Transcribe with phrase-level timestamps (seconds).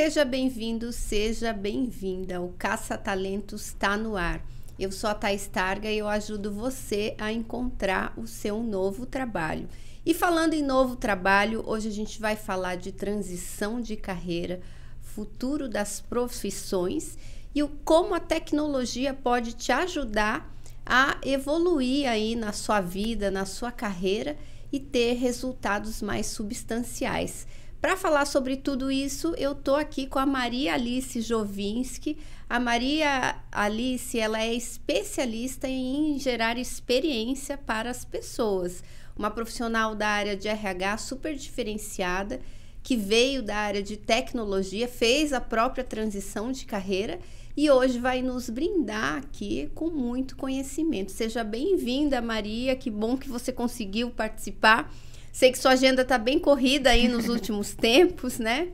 [0.00, 2.40] Seja bem-vindo, seja bem-vinda.
[2.40, 4.40] O Caça Talentos está no ar.
[4.78, 9.68] Eu sou a Thais Targa e eu ajudo você a encontrar o seu novo trabalho.
[10.06, 14.60] E falando em novo trabalho, hoje a gente vai falar de transição de carreira,
[15.02, 17.18] futuro das profissões
[17.52, 20.48] e o como a tecnologia pode te ajudar
[20.86, 24.38] a evoluir aí na sua vida, na sua carreira
[24.72, 27.48] e ter resultados mais substanciais.
[27.80, 32.18] Para falar sobre tudo isso, eu tô aqui com a Maria Alice Jovinski.
[32.50, 38.82] A Maria Alice, ela é especialista em gerar experiência para as pessoas.
[39.16, 42.40] Uma profissional da área de RH super diferenciada,
[42.82, 47.20] que veio da área de tecnologia, fez a própria transição de carreira
[47.56, 51.12] e hoje vai nos brindar aqui com muito conhecimento.
[51.12, 52.74] Seja bem-vinda, Maria.
[52.74, 54.92] Que bom que você conseguiu participar.
[55.38, 58.70] Sei que sua agenda está bem corrida aí nos últimos tempos, né?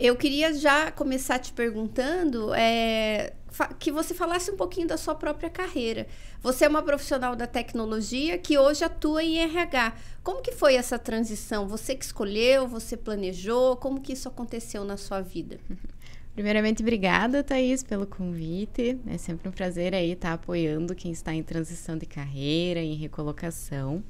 [0.00, 3.34] Eu queria já começar te perguntando é,
[3.78, 6.06] que você falasse um pouquinho da sua própria carreira.
[6.40, 9.94] Você é uma profissional da tecnologia que hoje atua em RH.
[10.22, 11.68] Como que foi essa transição?
[11.68, 13.76] Você que escolheu, você planejou?
[13.76, 15.60] Como que isso aconteceu na sua vida?
[16.34, 18.98] Primeiramente, obrigada, Thaís, pelo convite.
[19.06, 24.02] É sempre um prazer aí estar apoiando quem está em transição de carreira, em recolocação.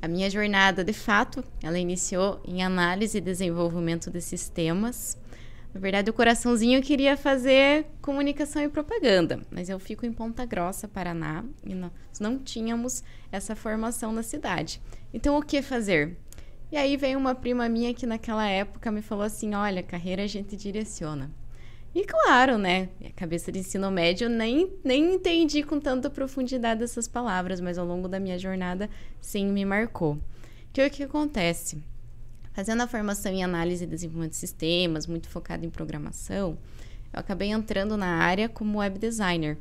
[0.00, 5.18] A minha jornada, de fato, ela iniciou em análise e desenvolvimento de sistemas.
[5.72, 10.88] Na verdade, o coraçãozinho queria fazer comunicação e propaganda, mas eu fico em Ponta Grossa,
[10.88, 14.80] Paraná, e nós não tínhamos essa formação na cidade.
[15.12, 16.16] Então, o que fazer?
[16.70, 20.26] E aí veio uma prima minha que naquela época me falou assim: olha, carreira a
[20.26, 21.30] gente direciona.
[21.96, 22.90] E claro, né?
[23.02, 27.86] A cabeça de ensino médio nem, nem entendi com tanta profundidade essas palavras, mas ao
[27.86, 30.18] longo da minha jornada sim me marcou.
[30.74, 31.82] Que o que acontece?
[32.52, 36.58] Fazendo a formação em análise e desenvolvimento de sistemas, muito focada em programação,
[37.14, 39.56] eu acabei entrando na área como web designer,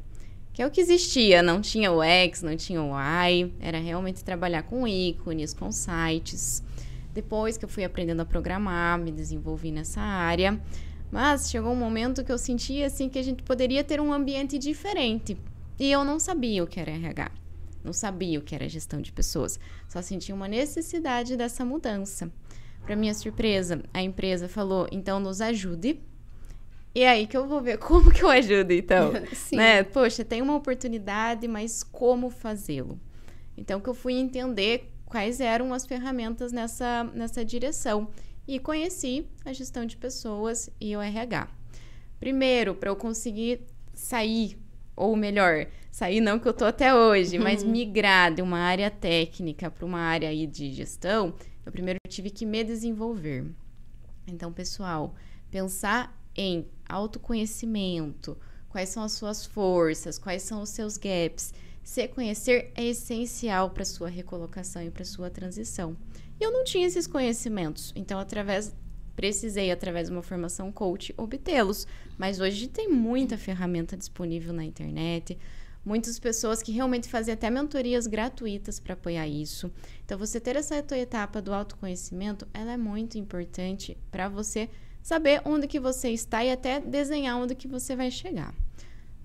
[0.52, 4.26] que é o que existia, não tinha o X, não tinha o Y, era realmente
[4.26, 6.62] trabalhar com ícones, com sites.
[7.14, 10.60] Depois que eu fui aprendendo a programar, me desenvolvi nessa área,
[11.12, 14.58] mas chegou um momento que eu sentia assim que a gente poderia ter um ambiente
[14.58, 15.38] diferente.
[15.80, 17.32] E eu não sabia o que era RH.
[17.84, 19.60] Não sabia o que era gestão de pessoas.
[19.88, 22.32] Só sentia uma necessidade dessa mudança.
[22.84, 26.00] Para minha surpresa, a empresa falou: "Então nos ajude".
[26.96, 29.12] E é aí que eu vou ver como que eu ajudo, então.
[29.52, 29.84] Né?
[29.84, 33.00] Poxa, tem uma oportunidade, mas como fazê-lo?
[33.58, 38.10] Então que eu fui entender quais eram as ferramentas nessa, nessa direção
[38.48, 41.48] e conheci a gestão de pessoas e o RH.
[42.20, 43.62] Primeiro, para eu conseguir
[43.94, 44.58] sair,
[44.96, 47.72] ou melhor, sair não que eu tô até hoje, mas uhum.
[47.72, 51.34] migrar de uma área técnica para uma área aí de gestão,
[51.66, 53.46] eu primeiro tive que me desenvolver.
[54.28, 55.16] Então, pessoal,
[55.50, 58.38] pensar em autoconhecimento,
[58.70, 61.54] quais são as suas forças, quais são os seus gaps,
[61.84, 65.96] se conhecer é essencial para sua recolocação e para sua transição.
[66.40, 67.92] E eu não tinha esses conhecimentos.
[67.96, 68.76] Então, através
[69.16, 71.88] precisei, através de uma formação coach, obtê-los.
[72.18, 75.38] Mas hoje tem muita ferramenta disponível na internet,
[75.86, 79.72] muitas pessoas que realmente fazem até mentorias gratuitas para apoiar isso.
[80.04, 84.70] Então, você ter essa etapa do autoconhecimento, ela é muito importante para você
[85.02, 88.54] saber onde que você está e até desenhar onde que você vai chegar.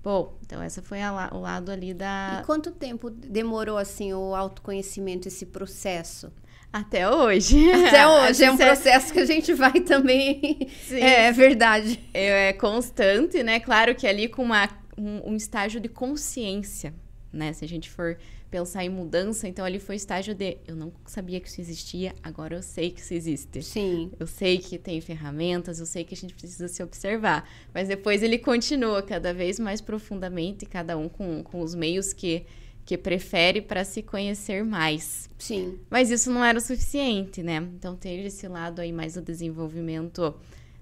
[0.03, 2.39] Bom, então essa foi a, o lado ali da.
[2.41, 6.31] E quanto tempo demorou assim o autoconhecimento, esse processo?
[6.71, 7.69] Até hoje.
[7.71, 8.43] Até hoje.
[8.43, 10.69] é um processo que a gente vai também.
[10.87, 10.95] Sim.
[11.01, 11.99] É, é verdade.
[12.13, 13.59] É, constante, né?
[13.59, 16.93] Claro que ali com uma, um, um, estágio de consciência,
[17.31, 17.51] né?
[17.51, 18.17] Se a gente for
[18.49, 22.13] pensar em mudança, então ali foi o estágio de eu não sabia que isso existia,
[22.21, 23.63] agora eu sei que isso existe.
[23.63, 24.11] Sim.
[24.19, 27.49] Eu sei que tem ferramentas, eu sei que a gente precisa se observar.
[27.73, 32.45] Mas depois ele continua cada vez mais profundamente, cada um com, com os meios que
[32.85, 35.29] que prefere para se conhecer mais.
[35.37, 35.79] Sim.
[35.89, 37.57] Mas isso não era o suficiente, né?
[37.75, 40.33] Então, ter esse lado aí mais do desenvolvimento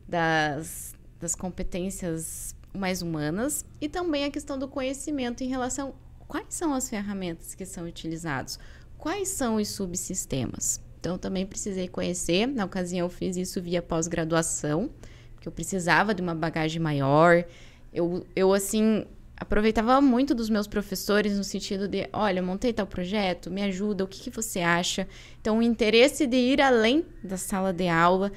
[0.07, 5.93] das, das competências mais humanas e também a questão do conhecimento em relação
[6.27, 8.59] quais são as ferramentas que são utilizadas,
[8.97, 10.79] quais são os subsistemas.
[10.99, 12.45] Então, também precisei conhecer.
[12.47, 14.89] Na ocasião, eu fiz isso via pós-graduação,
[15.33, 17.45] porque eu precisava de uma bagagem maior.
[17.91, 19.05] Eu, eu assim,
[19.39, 24.07] aproveitava muito dos meus professores no sentido de, olha, montei tal projeto, me ajuda, o
[24.07, 25.07] que, que você acha?
[25.39, 28.31] Então, o interesse de ir além da sala de aula,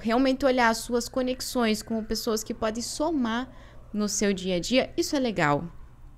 [0.00, 3.50] realmente olhar as suas conexões com pessoas que podem somar
[3.92, 5.70] no seu dia a dia, isso é legal.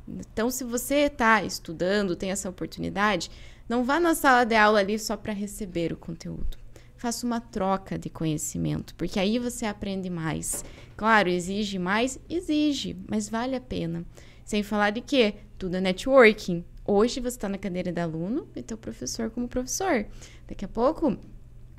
[0.07, 3.31] Então, se você está estudando, tem essa oportunidade,
[3.69, 6.64] não vá na sala de aula ali só para receber o conteúdo.
[6.97, 10.65] Faça uma troca de conhecimento, porque aí você aprende mais.
[10.97, 12.19] Claro, exige mais?
[12.29, 14.05] Exige, mas vale a pena.
[14.45, 16.65] Sem falar de que tudo é networking.
[16.87, 20.07] Hoje você está na cadeira de aluno e teu professor como professor.
[20.47, 21.17] Daqui a pouco,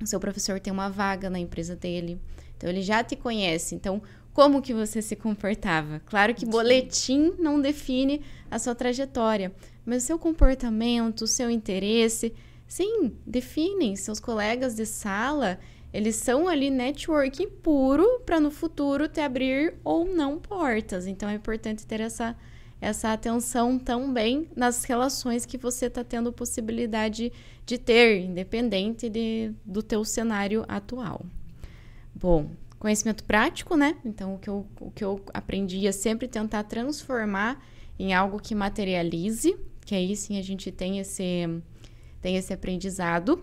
[0.02, 2.20] o seu professor tem uma vaga na empresa dele.
[2.58, 3.76] Então, ele já te conhece.
[3.76, 4.02] Então,
[4.34, 6.02] como que você se comportava?
[6.06, 8.22] Claro que boletim não define
[8.52, 9.54] a sua trajetória,
[9.86, 12.34] mas o seu comportamento, o seu interesse,
[12.68, 13.96] sim, definem.
[13.96, 15.60] Seus colegas de sala,
[15.94, 21.08] eles são ali networking puro para no futuro te abrir ou não portas.
[21.08, 22.36] Então, é importante ter essa
[22.82, 27.32] essa atenção também nas relações que você está tendo possibilidade
[27.66, 31.26] de ter, independente de, do teu cenário atual.
[32.14, 33.98] Bom, conhecimento prático, né?
[34.06, 37.64] Então, o que, eu, o que eu aprendi é sempre tentar transformar
[37.98, 41.62] em algo que materialize, que aí sim a gente tem esse,
[42.26, 43.40] tem esse aprendizado.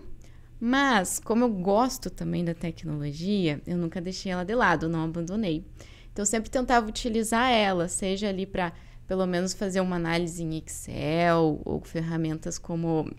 [0.59, 5.65] Mas, como eu gosto também da tecnologia, eu nunca deixei ela de lado, não abandonei.
[6.11, 8.73] Então, eu sempre tentava utilizar ela, seja ali para
[9.07, 13.09] pelo menos fazer uma análise em Excel ou ferramentas como,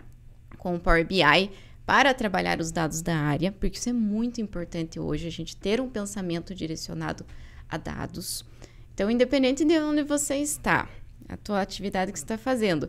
[0.59, 1.49] como Power BI
[1.83, 5.81] para trabalhar os dados da área, porque isso é muito importante hoje, a gente ter
[5.81, 7.25] um pensamento direcionado
[7.67, 8.45] a dados.
[8.93, 10.87] Então, independente de onde você está,
[11.27, 12.87] a tua atividade que você está fazendo,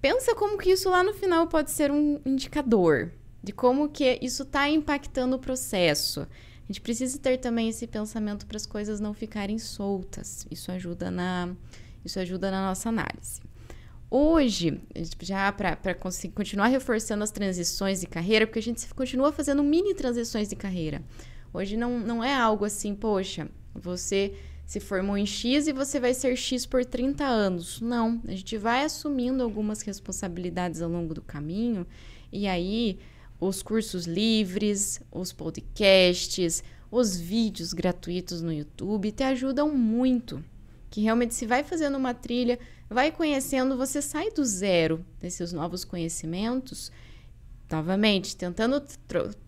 [0.00, 3.12] pensa como que isso lá no final pode ser um indicador
[3.42, 6.20] de como que isso está impactando o processo.
[6.20, 10.46] A gente precisa ter também esse pensamento para as coisas não ficarem soltas.
[10.50, 11.54] Isso ajuda na
[12.04, 13.40] isso ajuda na nossa análise.
[14.10, 14.80] Hoje,
[15.20, 20.48] já para continuar reforçando as transições de carreira, porque a gente continua fazendo mini transições
[20.48, 21.02] de carreira.
[21.52, 24.34] Hoje não, não é algo assim, poxa, você
[24.68, 27.80] se formou em X e você vai ser X por 30 anos.
[27.80, 31.86] Não, a gente vai assumindo algumas responsabilidades ao longo do caminho
[32.30, 32.98] e aí
[33.40, 40.44] os cursos livres, os podcasts, os vídeos gratuitos no YouTube te ajudam muito
[40.90, 42.58] que realmente se vai fazendo uma trilha,
[42.90, 46.92] vai conhecendo, você sai do zero desses novos conhecimentos,
[47.70, 48.82] novamente, tentando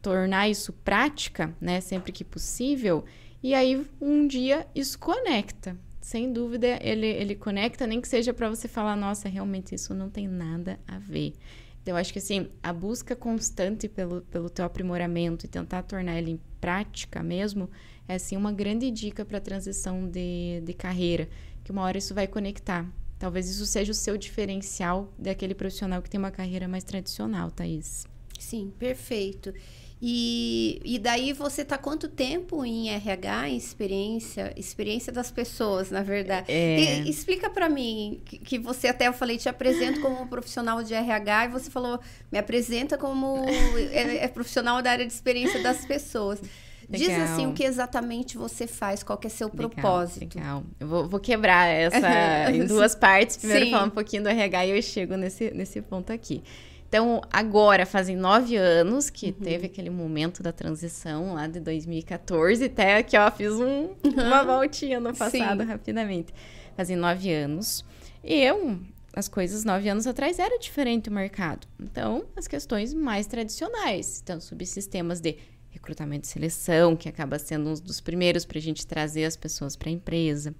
[0.01, 3.05] tornar isso prática, né, sempre que possível,
[3.43, 5.77] e aí um dia isso conecta.
[6.01, 10.09] Sem dúvida, ele, ele conecta, nem que seja para você falar, nossa, realmente isso não
[10.09, 11.35] tem nada a ver.
[11.83, 16.19] Então, eu acho que assim, a busca constante pelo, pelo teu aprimoramento e tentar tornar
[16.19, 17.71] ele em prática mesmo,
[18.07, 21.29] é assim uma grande dica para a transição de, de carreira,
[21.65, 22.87] que uma hora isso vai conectar.
[23.19, 28.07] Talvez isso seja o seu diferencial daquele profissional que tem uma carreira mais tradicional, Thaís.
[28.39, 29.53] Sim, perfeito.
[30.02, 36.02] E, e daí você está quanto tempo em RH, em experiência, experiência das pessoas, na
[36.02, 36.50] verdade?
[36.50, 37.00] É...
[37.00, 40.82] E, explica para mim que, que, você até eu falei te apresento como um profissional
[40.82, 42.00] de RH e você falou
[42.32, 43.44] me apresenta como
[43.93, 46.41] é, é profissional da área de experiência das pessoas.
[46.88, 47.08] Legal.
[47.08, 50.35] Diz assim o que exatamente você faz, qual que é seu legal, propósito.
[50.35, 50.64] Legal.
[50.81, 53.37] Eu vou, vou quebrar essa em duas partes.
[53.37, 53.70] Primeiro Sim.
[53.70, 56.43] falar um pouquinho do RH e eu chego nesse, nesse ponto aqui.
[56.91, 59.45] Então, agora fazem nove anos que uhum.
[59.45, 62.65] teve aquele momento da transição lá de 2014.
[62.65, 65.69] Até aqui, ó, fiz um, uma voltinha no passado Sim.
[65.69, 66.35] rapidamente.
[66.77, 67.85] Fazem nove anos.
[68.25, 68.77] E eu,
[69.12, 71.64] as coisas nove anos atrás era diferente o mercado.
[71.79, 74.21] Então, as questões mais tradicionais.
[74.21, 75.37] Então, subsistemas de
[75.69, 79.76] recrutamento e seleção, que acaba sendo um dos primeiros para a gente trazer as pessoas
[79.76, 80.53] para a empresa.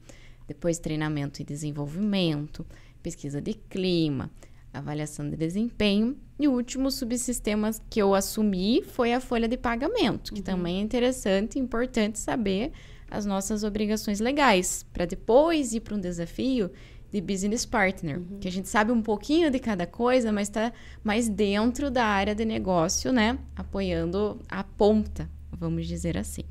[0.47, 2.65] Depois, treinamento e desenvolvimento,
[3.03, 4.31] pesquisa de clima,
[4.73, 6.17] avaliação de desempenho.
[6.39, 10.45] E o último subsistema que eu assumi foi a folha de pagamento, que uhum.
[10.45, 12.73] também é interessante e importante saber
[13.11, 16.71] as nossas obrigações legais, para depois ir para um desafio
[17.13, 18.39] de business partner, uhum.
[18.39, 20.73] que a gente sabe um pouquinho de cada coisa, mas está
[21.03, 23.39] mais dentro da área de negócio, né?
[23.57, 26.45] Apoiando a ponta, vamos dizer assim.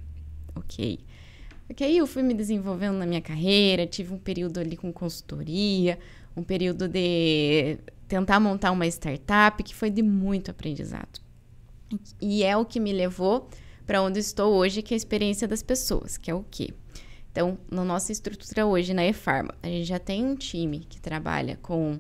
[0.54, 1.00] Ok.
[1.66, 5.98] Porque aí eu fui me desenvolvendo na minha carreira, tive um período ali com consultoria,
[6.40, 7.78] um período de
[8.08, 11.20] tentar montar uma startup que foi de muito aprendizado.
[12.22, 13.48] E é o que me levou
[13.86, 16.74] para onde estou hoje, que é a experiência das pessoas, que é o quê?
[17.32, 21.58] Então, na nossa estrutura hoje na eFarma, a gente já tem um time que trabalha
[21.62, 22.00] com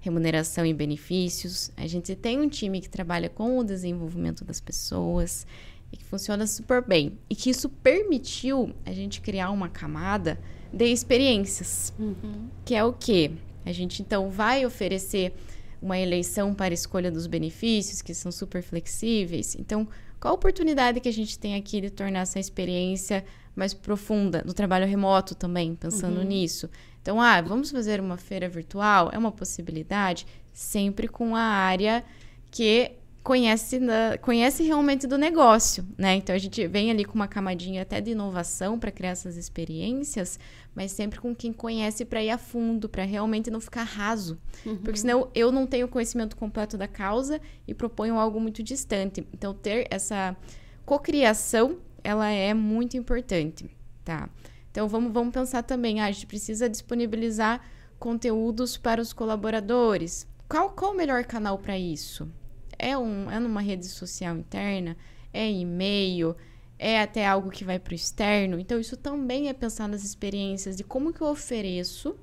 [0.00, 5.46] remuneração e benefícios, a gente tem um time que trabalha com o desenvolvimento das pessoas
[5.92, 7.18] e que funciona super bem.
[7.28, 10.38] E que isso permitiu a gente criar uma camada
[10.72, 12.48] de experiências, uhum.
[12.64, 13.32] que é o quê?
[13.66, 15.34] A gente então vai oferecer
[15.82, 19.54] uma eleição para escolha dos benefícios, que são super flexíveis.
[19.56, 19.86] Então,
[20.18, 23.22] qual a oportunidade que a gente tem aqui de tornar essa experiência
[23.56, 26.26] mais profunda, no trabalho remoto também, pensando uhum.
[26.26, 26.68] nisso.
[27.00, 29.08] Então, ah, vamos fazer uma feira virtual?
[29.10, 32.04] É uma possibilidade, sempre com a área
[32.50, 32.92] que
[33.26, 36.14] conhece, na, conhece realmente do negócio, né?
[36.14, 40.38] Então a gente vem ali com uma camadinha até de inovação para criar essas experiências,
[40.72, 44.38] mas sempre com quem conhece para ir a fundo, para realmente não ficar raso.
[44.64, 44.76] Uhum.
[44.76, 49.26] Porque senão eu não tenho conhecimento completo da causa e proponho algo muito distante.
[49.34, 50.36] Então ter essa
[50.84, 53.68] cocriação, ela é muito importante,
[54.04, 54.30] tá?
[54.70, 57.60] Então vamos, vamos pensar também, ah, a gente precisa disponibilizar
[57.98, 60.28] conteúdos para os colaboradores.
[60.48, 62.30] Qual, qual o melhor canal para isso?
[62.78, 64.96] É, um, é numa rede social interna?
[65.32, 66.36] É e-mail?
[66.78, 68.58] É até algo que vai para o externo?
[68.58, 72.16] Então, isso também é pensar nas experiências de como que eu ofereço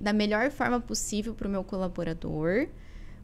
[0.00, 2.68] da melhor forma possível para o meu colaborador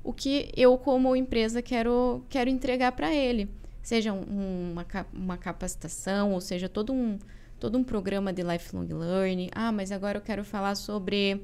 [0.03, 3.49] o que eu, como empresa, quero, quero entregar para ele.
[3.83, 7.19] Seja um, uma, uma capacitação, ou seja, todo um,
[7.59, 9.51] todo um programa de lifelong learning.
[9.55, 11.43] Ah, mas agora eu quero falar sobre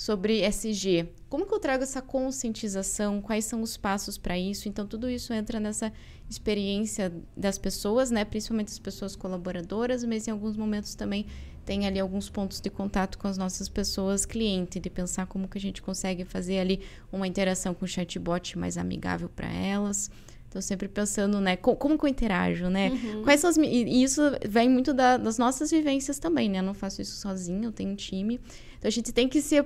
[0.00, 1.10] sobre SG.
[1.28, 3.20] Como que eu trago essa conscientização?
[3.20, 4.66] Quais são os passos para isso?
[4.66, 5.92] Então, tudo isso entra nessa
[6.26, 8.24] experiência das pessoas, né?
[8.24, 11.26] Principalmente as pessoas colaboradoras, mas em alguns momentos também
[11.66, 15.58] tem ali alguns pontos de contato com as nossas pessoas clientes, de pensar como que
[15.58, 16.80] a gente consegue fazer ali
[17.12, 20.10] uma interação com o chatbot mais amigável para elas.
[20.48, 22.88] Então, sempre pensando, né, como, como que eu interajo, né?
[22.88, 23.22] Uhum.
[23.22, 23.58] Quais são as...
[23.58, 26.60] E isso vem muito da, das nossas vivências também, né?
[26.60, 28.40] Eu não faço isso sozinho, eu tenho um time.
[28.78, 29.62] Então, a gente tem que se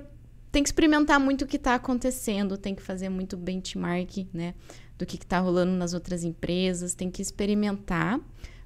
[0.55, 4.53] tem que experimentar muito o que está acontecendo, tem que fazer muito benchmark, né,
[4.97, 8.21] do que está rolando nas outras empresas, tem que experimentar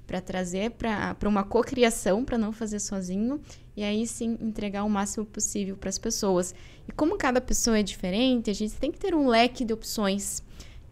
[0.06, 3.40] para trazer para uma cocriação, para não fazer sozinho,
[3.76, 6.54] e aí sim entregar o máximo possível para as pessoas.
[6.88, 10.44] E como cada pessoa é diferente, a gente tem que ter um leque de opções,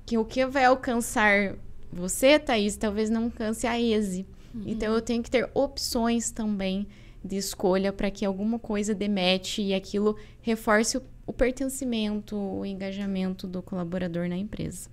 [0.04, 1.54] que o que vai alcançar
[1.92, 4.26] você, Thaís, talvez não alcance a ESE.
[4.52, 4.64] Uhum.
[4.66, 6.88] Então eu tenho que ter opções também
[7.24, 13.46] de escolha para que alguma coisa demete e aquilo reforce o, o pertencimento, o engajamento
[13.46, 14.88] do colaborador na empresa.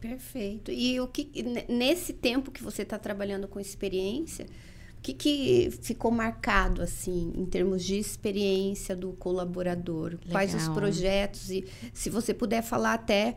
[0.00, 0.70] Perfeito.
[0.70, 1.30] E o que
[1.68, 4.46] nesse tempo que você está trabalhando com experiência,
[4.98, 10.12] o que, que ficou marcado assim em termos de experiência do colaborador?
[10.12, 10.30] Legal.
[10.30, 13.36] Quais os projetos e se você puder falar até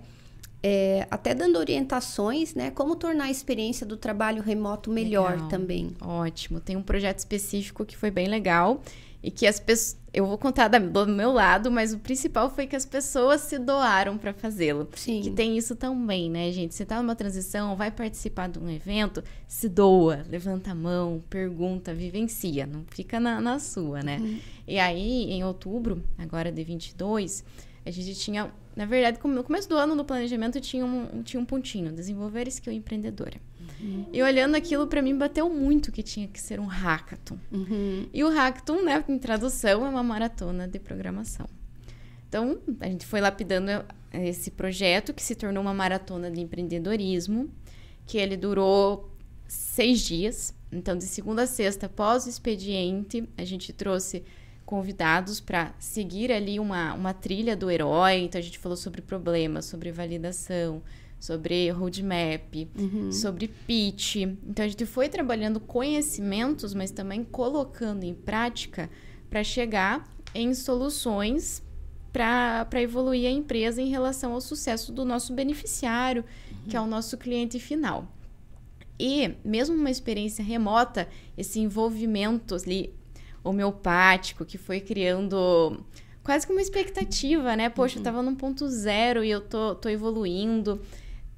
[0.64, 2.72] é, até dando orientações, né?
[2.72, 5.48] Como tornar a experiência do trabalho remoto melhor legal.
[5.50, 5.92] também.
[6.00, 6.62] Ótimo.
[6.62, 8.82] Tem um projeto específico que foi bem legal
[9.22, 10.02] e que as pessoas.
[10.14, 14.16] Eu vou contar do meu lado, mas o principal foi que as pessoas se doaram
[14.16, 14.88] para fazê-lo.
[14.96, 15.22] Sim.
[15.22, 16.76] Que tem isso também, né, gente?
[16.76, 21.96] Você tá numa transição, vai participar de um evento, se doa, levanta a mão, pergunta,
[21.96, 24.20] vivencia, não fica na, na sua, né?
[24.20, 24.40] Uhum.
[24.68, 27.44] E aí, em outubro, agora de 22,
[27.84, 31.46] a gente tinha na verdade, no começo do ano, no planejamento, tinha um, tinha um
[31.46, 33.40] pontinho, desenvolver skill empreendedora.
[33.80, 34.06] Uhum.
[34.12, 37.38] E olhando aquilo, para mim, bateu muito que tinha que ser um hackathon.
[37.52, 38.08] Uhum.
[38.12, 41.48] E o hackathon, né, em tradução, é uma maratona de programação.
[42.28, 47.50] Então, a gente foi lapidando esse projeto, que se tornou uma maratona de empreendedorismo,
[48.08, 49.12] que ele durou
[49.48, 50.54] seis dias.
[50.72, 54.24] Então, de segunda a sexta, após o expediente, a gente trouxe
[54.74, 58.22] convidados para seguir ali uma, uma trilha do herói.
[58.22, 60.82] Então, a gente falou sobre problemas, sobre validação,
[61.20, 63.12] sobre roadmap, uhum.
[63.12, 64.16] sobre pitch.
[64.16, 68.90] Então, a gente foi trabalhando conhecimentos, mas também colocando em prática
[69.30, 71.62] para chegar em soluções
[72.12, 76.58] para evoluir a empresa em relação ao sucesso do nosso beneficiário, uhum.
[76.68, 78.12] que é o nosso cliente final.
[79.00, 82.92] E, mesmo uma experiência remota, esse envolvimento ali
[83.44, 85.84] homeopático que foi criando
[86.24, 87.70] quase que uma expectativa, né?
[87.70, 88.00] Poxa, uhum.
[88.00, 90.82] eu tava num ponto zero e eu tô, tô evoluindo.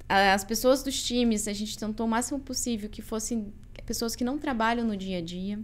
[0.08, 3.52] As pessoas dos times, a gente tentou o máximo possível que fossem
[3.84, 5.58] pessoas que não trabalham no dia a dia.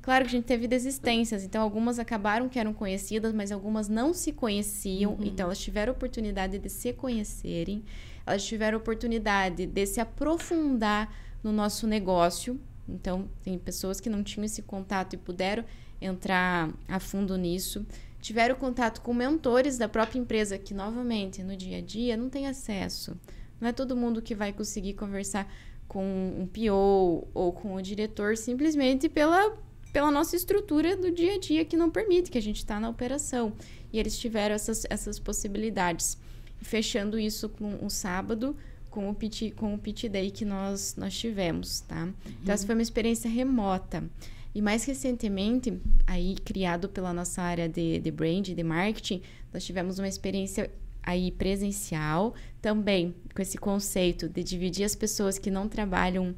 [0.00, 4.12] Claro que a gente teve desistências, então algumas acabaram que eram conhecidas, mas algumas não
[4.12, 5.24] se conheciam, uhum.
[5.24, 7.84] então elas tiveram oportunidade de se conhecerem,
[8.26, 14.44] elas tiveram oportunidade de se aprofundar no nosso negócio, então, tem pessoas que não tinham
[14.44, 15.64] esse contato e puderam
[16.02, 17.86] entrar a fundo nisso.
[18.20, 22.46] Tiveram contato com mentores da própria empresa, que, novamente, no dia a dia, não tem
[22.46, 23.16] acesso.
[23.60, 25.52] Não é todo mundo que vai conseguir conversar
[25.88, 29.54] com um PO ou com o diretor simplesmente pela,
[29.92, 32.88] pela nossa estrutura do dia a dia que não permite que a gente está na
[32.88, 33.52] operação.
[33.92, 36.16] E eles tiveram essas, essas possibilidades.
[36.62, 38.56] fechando isso com um sábado,
[38.88, 42.04] com o pitch, com o pitch day que nós, nós tivemos, tá?
[42.04, 42.14] Uhum.
[42.42, 44.04] Então, essa foi uma experiência remota.
[44.54, 49.98] E mais recentemente, aí criado pela nossa área de, de brand, de marketing, nós tivemos
[49.98, 50.70] uma experiência
[51.02, 56.34] aí presencial, também com esse conceito de dividir as pessoas que não trabalham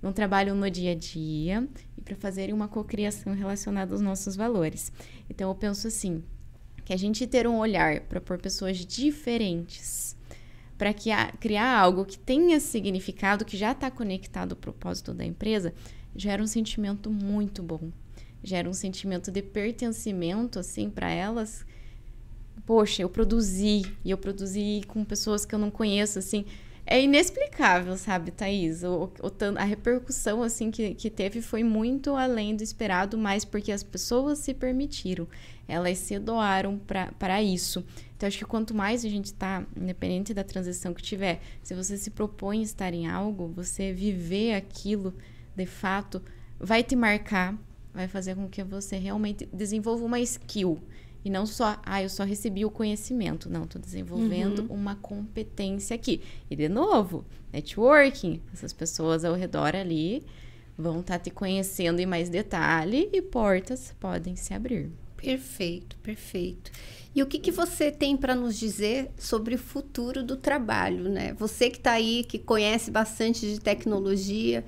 [0.00, 1.66] não trabalham no dia a dia
[1.96, 4.92] e para fazerem uma cocriação relacionada aos nossos valores.
[5.30, 6.22] Então eu penso assim,
[6.84, 10.14] que a gente ter um olhar para pôr pessoas diferentes
[10.76, 15.72] para criar algo que tenha significado, que já está conectado ao propósito da empresa,
[16.16, 17.90] gera um sentimento muito bom.
[18.42, 21.64] Gera um sentimento de pertencimento, assim, para elas.
[22.66, 26.44] Poxa, eu produzi, e eu produzi com pessoas que eu não conheço, assim
[26.86, 28.82] é inexplicável, sabe, Thaís?
[28.82, 33.72] O, o, a repercussão, assim, que, que teve foi muito além do esperado, mas porque
[33.72, 35.26] as pessoas se permitiram,
[35.66, 36.78] elas se doaram
[37.18, 37.84] para isso.
[38.16, 41.96] Então, acho que quanto mais a gente está, independente da transição que tiver, se você
[41.96, 45.14] se propõe estar em algo, você viver aquilo
[45.56, 46.22] de fato,
[46.58, 47.56] vai te marcar,
[47.92, 50.80] vai fazer com que você realmente desenvolva uma skill.
[51.24, 53.48] E não só, ah, eu só recebi o conhecimento.
[53.48, 54.74] Não, estou desenvolvendo uhum.
[54.74, 56.20] uma competência aqui.
[56.50, 58.42] E, de novo, networking.
[58.52, 60.22] Essas pessoas ao redor ali
[60.76, 64.90] vão estar tá te conhecendo em mais detalhe e portas podem se abrir.
[65.16, 66.70] Perfeito, perfeito.
[67.14, 71.32] E o que, que você tem para nos dizer sobre o futuro do trabalho, né?
[71.38, 74.62] Você que está aí, que conhece bastante de tecnologia,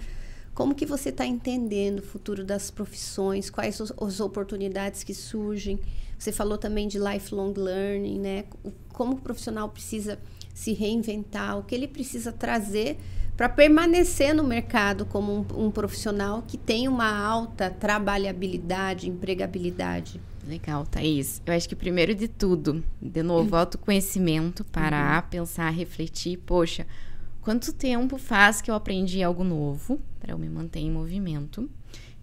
[0.57, 3.51] como que você está entendendo o futuro das profissões?
[3.51, 5.79] Quais as oportunidades que surgem?
[6.19, 8.45] Você falou também de lifelong learning, né?
[8.91, 10.19] Como o profissional precisa
[10.55, 12.97] se reinventar, o que ele precisa trazer
[13.37, 20.19] para permanecer no mercado como um, um, profissional que tem uma alta trabalhabilidade, empregabilidade.
[20.49, 21.43] Legal, Thaís.
[21.45, 23.61] Eu acho que primeiro de tudo, de novo, uhum.
[23.61, 25.29] autoconhecimento, parar, uhum.
[25.29, 26.87] pensar, refletir, poxa,
[27.47, 31.71] quanto tempo faz que eu aprendi algo novo para eu me manter em movimento?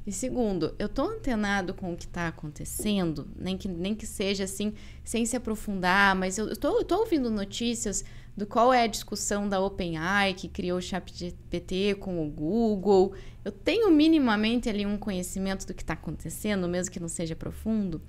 [0.06, 4.44] E segundo, eu tô antenado com o que está acontecendo, nem que, nem que seja
[4.44, 8.04] assim, sem se aprofundar, mas eu, tô ouvindo notícias
[8.36, 13.14] do qual é a discussão da OpenAI, que criou o ChatGPT com o Google.
[13.46, 18.02] Eu tenho minimamente ali um conhecimento do que está acontecendo, mesmo que não seja profundo.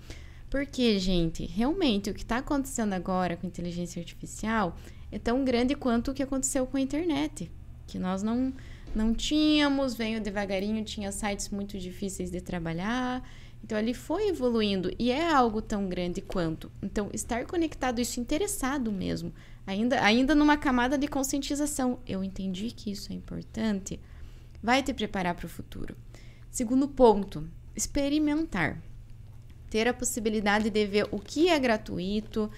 [0.50, 4.76] Porque, gente, realmente o que está acontecendo agora com inteligência artificial
[5.14, 7.48] é tão grande quanto o que aconteceu com a internet,
[7.86, 8.52] que nós não
[8.92, 13.28] não tínhamos, veio devagarinho, tinha sites muito difíceis de trabalhar.
[13.62, 16.70] Então ele foi evoluindo e é algo tão grande quanto.
[16.82, 19.32] Então estar conectado isso interessado mesmo,
[19.66, 21.98] ainda ainda numa camada de conscientização.
[22.06, 24.00] Eu entendi que isso é importante.
[24.62, 25.96] Vai te preparar para o futuro.
[26.50, 28.80] Segundo ponto, experimentar.
[29.70, 32.50] Ter a possibilidade de ver o que é gratuito,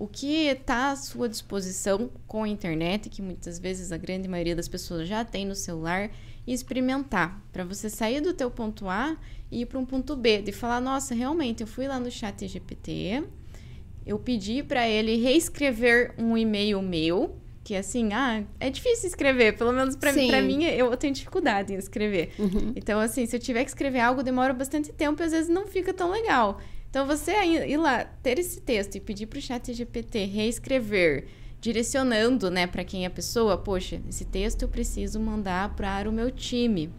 [0.00, 4.56] o que está à sua disposição com a internet, que muitas vezes a grande maioria
[4.56, 6.10] das pessoas já tem no celular,
[6.46, 9.14] e experimentar, para você sair do teu ponto A
[9.50, 12.48] e ir para um ponto B, de falar, nossa, realmente, eu fui lá no chat
[12.48, 13.24] GPT,
[14.06, 19.70] eu pedi para ele reescrever um e-mail meu, que assim, ah, é difícil escrever, pelo
[19.70, 22.32] menos para mim, eu tenho dificuldade em escrever.
[22.38, 22.72] Uhum.
[22.74, 25.66] Então, assim, se eu tiver que escrever algo, demora bastante tempo e às vezes não
[25.66, 26.58] fica tão legal.
[26.90, 31.28] Então, você ir lá, ter esse texto e pedir para o chat GPT reescrever,
[31.60, 36.12] direcionando, né, para quem é a pessoa, poxa, esse texto eu preciso mandar para o
[36.12, 36.90] meu time.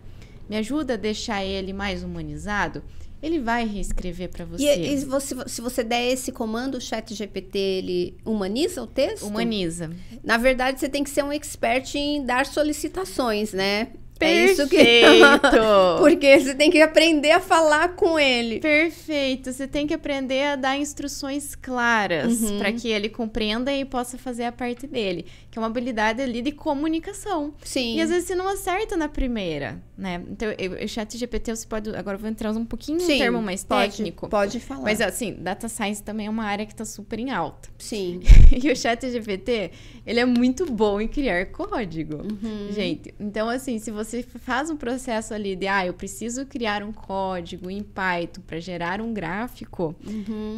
[0.50, 2.82] Me ajuda a deixar ele mais humanizado?
[3.22, 4.64] Ele vai reescrever para você.
[4.64, 9.28] E, e você, se você der esse comando, o chat GPT, ele humaniza o texto?
[9.28, 9.92] Humaniza.
[10.24, 13.90] Na verdade, você tem que ser um expert em dar solicitações, né?
[14.22, 14.50] Perfeito.
[14.50, 15.02] É isso que.
[16.00, 18.60] Porque você tem que aprender a falar com ele.
[18.60, 19.52] Perfeito.
[19.52, 22.60] Você tem que aprender a dar instruções claras uhum.
[22.60, 25.26] para que ele compreenda e possa fazer a parte dele.
[25.50, 27.54] Que é uma habilidade ali de comunicação.
[27.64, 27.98] Sim.
[27.98, 30.24] E às vezes você não acerta na primeira, né?
[30.28, 30.50] Então,
[30.84, 31.96] o chat GPT, você pode.
[31.96, 34.28] Agora eu vou entrar um pouquinho Sim, no termo mais pode, técnico.
[34.28, 34.82] Pode falar.
[34.82, 37.70] Mas assim, data science também é uma área que está super em alta.
[37.78, 38.20] Sim.
[38.52, 39.72] e o chat GPT,
[40.04, 42.18] ele é muito bom em criar código.
[42.18, 42.72] Uhum.
[42.72, 46.92] Gente, então assim, se você faz um processo ali de, ah, eu preciso criar um
[46.92, 50.58] código em Python para gerar um gráfico, uhum.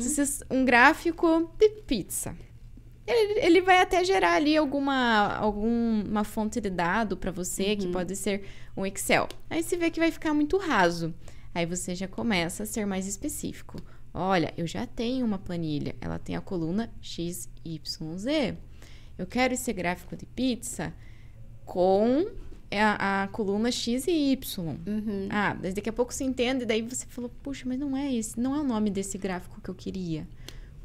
[0.50, 2.34] um gráfico de pizza.
[3.06, 7.78] Ele, ele, vai até gerar ali alguma, alguma fonte de dado para você, uhum.
[7.78, 8.46] que pode ser
[8.78, 9.28] um Excel.
[9.50, 11.14] Aí você vê que vai ficar muito raso.
[11.54, 13.78] Aí você já começa a ser mais específico.
[14.14, 18.58] Olha, eu já tenho uma planilha, ela tem a coluna X, Y, Z.
[19.18, 20.94] Eu quero esse gráfico de pizza
[21.66, 22.26] com
[22.72, 24.68] a, a coluna X e Y.
[24.88, 25.28] Uhum.
[25.30, 28.56] Ah, daqui a pouco se entende, daí você falou, puxa, mas não é esse, não
[28.56, 30.28] é o nome desse gráfico que eu queria.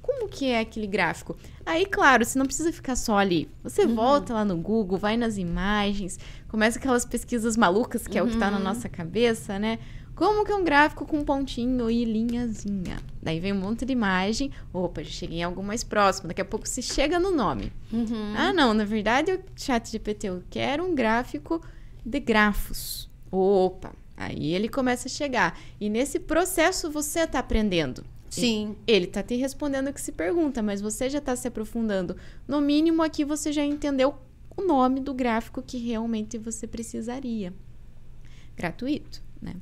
[0.09, 1.37] Como que é aquele gráfico?
[1.67, 3.47] Aí, claro, você não precisa ficar só ali.
[3.63, 3.95] Você uhum.
[3.95, 6.19] volta lá no Google, vai nas imagens,
[6.49, 8.25] começa aquelas pesquisas malucas, que uhum.
[8.25, 8.65] é o que está na uhum.
[8.65, 9.79] nossa cabeça, né?
[10.15, 12.97] Como que é um gráfico com pontinho e linhazinha?
[13.23, 14.51] Daí vem um monte de imagem.
[14.73, 16.29] Opa, já cheguei em algo mais próximo.
[16.29, 17.71] Daqui a pouco se chega no nome.
[17.93, 18.33] Uhum.
[18.35, 21.61] Ah, não, na verdade, o chat GPT, eu quero um gráfico
[22.03, 23.11] de grafos.
[23.31, 25.59] Opa, aí ele começa a chegar.
[25.79, 28.03] E nesse processo você está aprendendo.
[28.31, 28.77] Sim.
[28.87, 32.17] Ele está te respondendo o que se pergunta, mas você já está se aprofundando.
[32.47, 34.15] No mínimo, aqui você já entendeu
[34.57, 37.53] o nome do gráfico que realmente você precisaria.
[38.57, 39.55] Gratuito, né?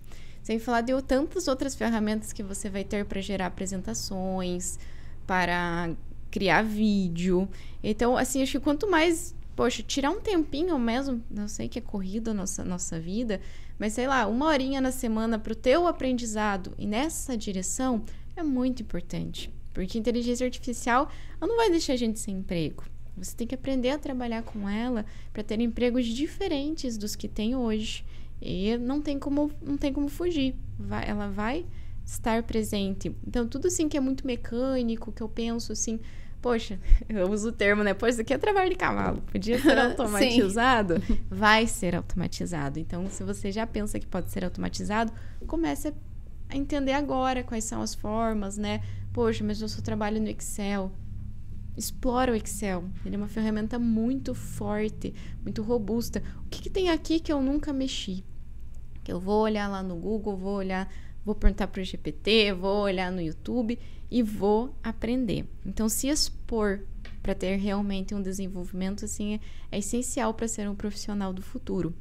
[0.42, 4.78] Sem falar de tantas outras ferramentas que você vai ter para gerar apresentações,
[5.26, 5.90] para
[6.30, 7.48] criar vídeo.
[7.82, 11.82] Então, assim, acho que quanto mais, poxa, tirar um tempinho mesmo, não sei que é
[11.82, 13.40] corrida a nossa, nossa vida,
[13.78, 18.02] mas sei lá, uma horinha na semana para o teu aprendizado e nessa direção
[18.36, 19.52] é muito importante.
[19.72, 22.84] Porque inteligência artificial não vai deixar a gente sem emprego.
[23.16, 27.56] Você tem que aprender a trabalhar com ela para ter empregos diferentes dos que tem
[27.56, 28.04] hoje.
[28.40, 30.54] E não tem como, não tem como fugir.
[30.78, 31.64] Vai, ela vai
[32.04, 33.14] estar presente.
[33.26, 35.98] Então, tudo assim que é muito mecânico, que eu penso assim,
[36.40, 37.94] poxa, eu uso o termo, né?
[37.94, 39.22] Pois isso aqui é trabalho de cavalo.
[39.32, 41.02] Podia ser automatizado?
[41.28, 42.78] vai ser automatizado.
[42.78, 45.12] Então, se você já pensa que pode ser automatizado,
[45.46, 45.92] comece a
[46.54, 48.82] entender agora quais são as formas, né?
[49.12, 50.92] Poxa, mas eu só trabalho no Excel.
[51.76, 52.84] Explora o Excel.
[53.04, 56.22] Ele é uma ferramenta muito forte, muito robusta.
[56.44, 58.24] O que, que tem aqui que eu nunca mexi?
[59.02, 60.92] Que eu vou olhar lá no Google, vou olhar,
[61.24, 63.78] vou perguntar para o GPT, vou olhar no YouTube
[64.10, 65.46] e vou aprender.
[65.64, 66.80] Então, se expor
[67.22, 69.40] para ter realmente um desenvolvimento assim é,
[69.72, 71.92] é essencial para ser um profissional do futuro.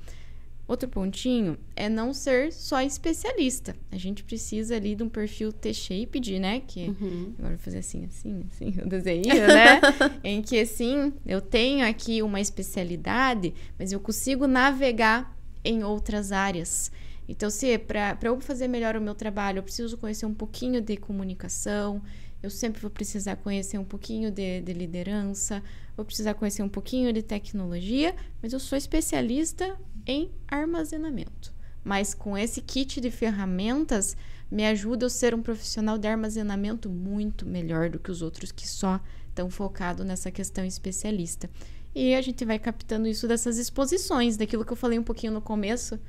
[0.68, 3.76] Outro pontinho é não ser só especialista.
[3.92, 6.60] A gente precisa ali de um perfil T-shaped, né?
[6.66, 7.36] Que uhum.
[7.38, 9.80] agora vou fazer assim, assim, assim, o desenho, né?
[10.24, 16.92] em que assim, eu tenho aqui uma especialidade, mas eu consigo navegar em outras áreas.
[17.30, 20.98] Então, se para eu fazer melhor o meu trabalho, eu preciso conhecer um pouquinho de
[20.98, 22.02] comunicação,
[22.42, 25.64] eu sempre vou precisar conhecer um pouquinho de, de liderança,
[25.96, 31.54] vou precisar conhecer um pouquinho de tecnologia, mas eu sou especialista em armazenamento.
[31.84, 34.18] Mas com esse kit de ferramentas,
[34.50, 38.68] me ajuda a ser um profissional de armazenamento muito melhor do que os outros que
[38.68, 41.50] só estão focados nessa questão especialista.
[41.94, 45.42] E a gente vai captando isso dessas exposições, daquilo que eu falei um pouquinho no
[45.42, 46.00] começo,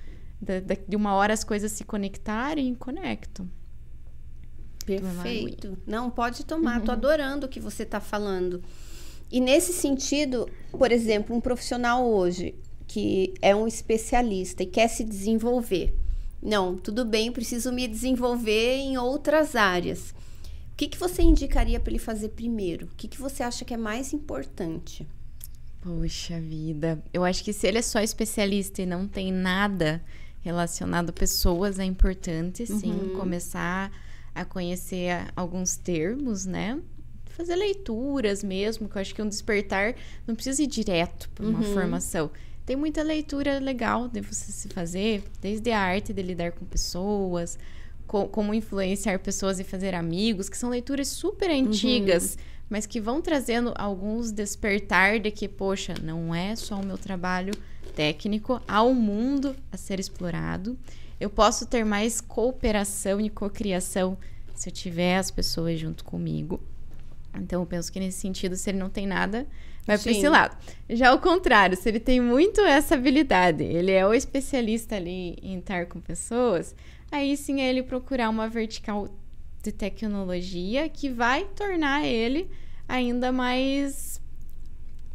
[0.41, 3.49] de, uma hora as coisas se conectarem e conectam.
[4.85, 5.77] Perfeito.
[5.87, 6.79] Não, pode tomar.
[6.79, 6.85] Uhum.
[6.85, 8.63] Tô adorando o que você está falando.
[9.31, 12.55] E nesse sentido, por exemplo, um profissional hoje
[12.87, 15.95] que é um especialista e quer se desenvolver.
[16.43, 20.15] Não, tudo bem, preciso me desenvolver em outras áreas.
[20.73, 22.87] O que, que você indicaria para ele fazer primeiro?
[22.87, 25.07] O que, que você acha que é mais importante?
[25.81, 30.05] Poxa vida, eu acho que se ele é só especialista e não tem nada
[30.41, 33.17] relacionado a pessoas, é importante, sim, uhum.
[33.17, 33.91] começar
[34.35, 36.81] a conhecer alguns termos, né?
[37.27, 39.95] Fazer leituras mesmo, que eu acho que um despertar
[40.27, 41.75] não precisa ir direto para uma uhum.
[41.75, 42.31] formação.
[42.67, 47.57] Tem muita leitura legal de você se fazer, desde a arte de lidar com pessoas,
[48.09, 52.45] co como influenciar pessoas e fazer amigos, que são leituras super antigas, uhum.
[52.69, 57.55] mas que vão trazendo alguns despertar de que, poxa, não é só o meu trabalho
[57.95, 60.77] técnico, há um mundo a ser explorado.
[61.21, 64.19] Eu posso ter mais cooperação e cocriação
[64.57, 66.61] se eu tiver as pessoas junto comigo.
[67.41, 69.47] Então, eu penso que nesse sentido, se ele não tem nada,
[69.87, 70.57] vai para esse lado.
[70.91, 75.59] Já ao contrário, se ele tem muito essa habilidade, ele é o especialista ali em
[75.59, 76.75] estar com pessoas,
[77.11, 79.09] aí sim é ele procurar uma vertical
[79.63, 82.49] de tecnologia que vai tornar ele
[82.89, 84.21] ainda mais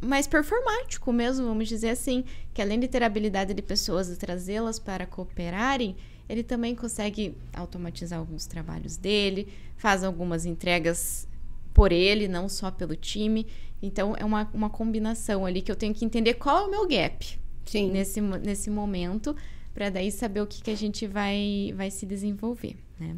[0.02, 2.24] mais performático mesmo, vamos dizer assim,
[2.56, 5.96] que além de ter a habilidade de pessoas e trazê-las para cooperarem,
[6.28, 11.28] ele também consegue automatizar alguns trabalhos dele, faz algumas entregas
[11.74, 13.48] por ele, não só pelo time.
[13.82, 16.88] Então, é uma, uma combinação ali que eu tenho que entender qual é o meu
[16.88, 17.92] gap Sim.
[17.92, 19.36] Nesse, nesse momento,
[19.74, 23.16] para daí saber o que, que a gente vai, vai se desenvolver, né?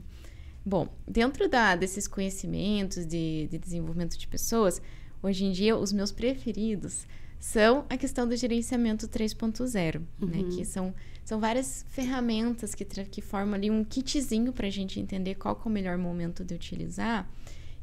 [0.65, 4.81] Bom, dentro da, desses conhecimentos de, de desenvolvimento de pessoas,
[5.23, 7.07] Hoje em dia, os meus preferidos
[7.39, 10.27] são a questão do gerenciamento 3.0, uhum.
[10.27, 10.43] né?
[10.53, 15.35] Que são, são várias ferramentas que, que formam ali um kitzinho para a gente entender
[15.35, 17.29] qual é o melhor momento de utilizar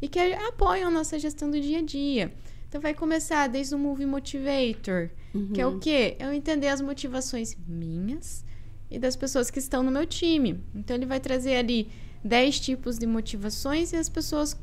[0.00, 2.32] e que apoiam a nossa gestão do dia a dia.
[2.68, 5.52] Então, vai começar desde o Movie Motivator, uhum.
[5.52, 5.80] que é o uhum.
[5.80, 6.16] quê?
[6.20, 8.44] Eu entender as motivações minhas
[8.88, 10.62] e das pessoas que estão no meu time.
[10.74, 11.90] Então, ele vai trazer ali
[12.24, 14.56] 10 tipos de motivações e as pessoas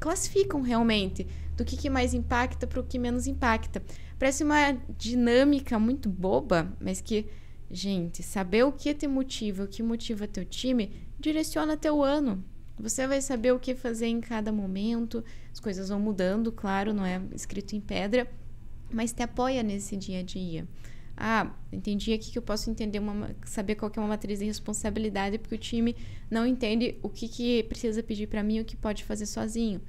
[0.00, 1.26] classificam realmente
[1.56, 3.82] do que, que mais impacta para o que menos impacta.
[4.18, 7.26] Parece uma dinâmica muito boba, mas que,
[7.70, 12.44] gente, saber o que te motiva, o que motiva teu time, direciona teu ano.
[12.78, 15.24] Você vai saber o que fazer em cada momento.
[15.52, 18.30] As coisas vão mudando, claro, não é escrito em pedra,
[18.90, 20.66] mas te apoia nesse dia a dia.
[21.16, 25.38] Ah, entendi aqui que eu posso entender uma, saber qual é uma matriz de responsabilidade,
[25.38, 25.96] porque o time
[26.30, 29.80] não entende o que, que precisa pedir para mim o que pode fazer sozinho.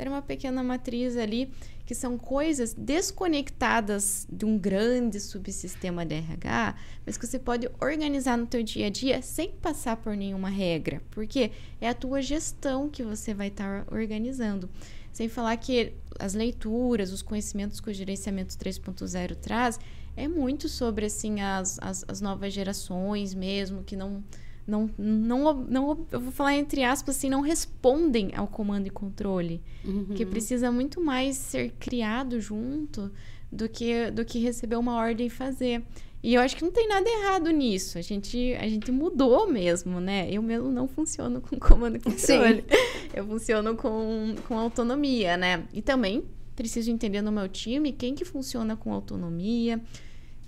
[0.00, 1.52] Ter uma pequena matriz ali
[1.84, 8.38] que são coisas desconectadas de um grande subsistema de RH, mas que você pode organizar
[8.38, 11.50] no teu dia a dia sem passar por nenhuma regra, porque
[11.82, 14.70] é a tua gestão que você vai estar tá organizando.
[15.12, 19.78] Sem falar que as leituras, os conhecimentos que o gerenciamento 3.0 traz,
[20.16, 24.24] é muito sobre assim as, as, as novas gerações mesmo, que não
[24.70, 29.60] não, não, não, eu vou falar entre aspas assim, não respondem ao comando e controle.
[29.84, 30.14] Uhum.
[30.14, 33.10] Que precisa muito mais ser criado junto
[33.50, 35.82] do que, do que receber uma ordem e fazer.
[36.22, 37.98] E eu acho que não tem nada errado nisso.
[37.98, 40.28] A gente, a gente mudou mesmo, né?
[40.30, 42.64] Eu mesmo não funciono com comando e controle.
[42.68, 43.10] Sim.
[43.14, 45.64] Eu funciono com, com autonomia, né?
[45.72, 49.80] E também preciso entender no meu time quem que funciona com autonomia.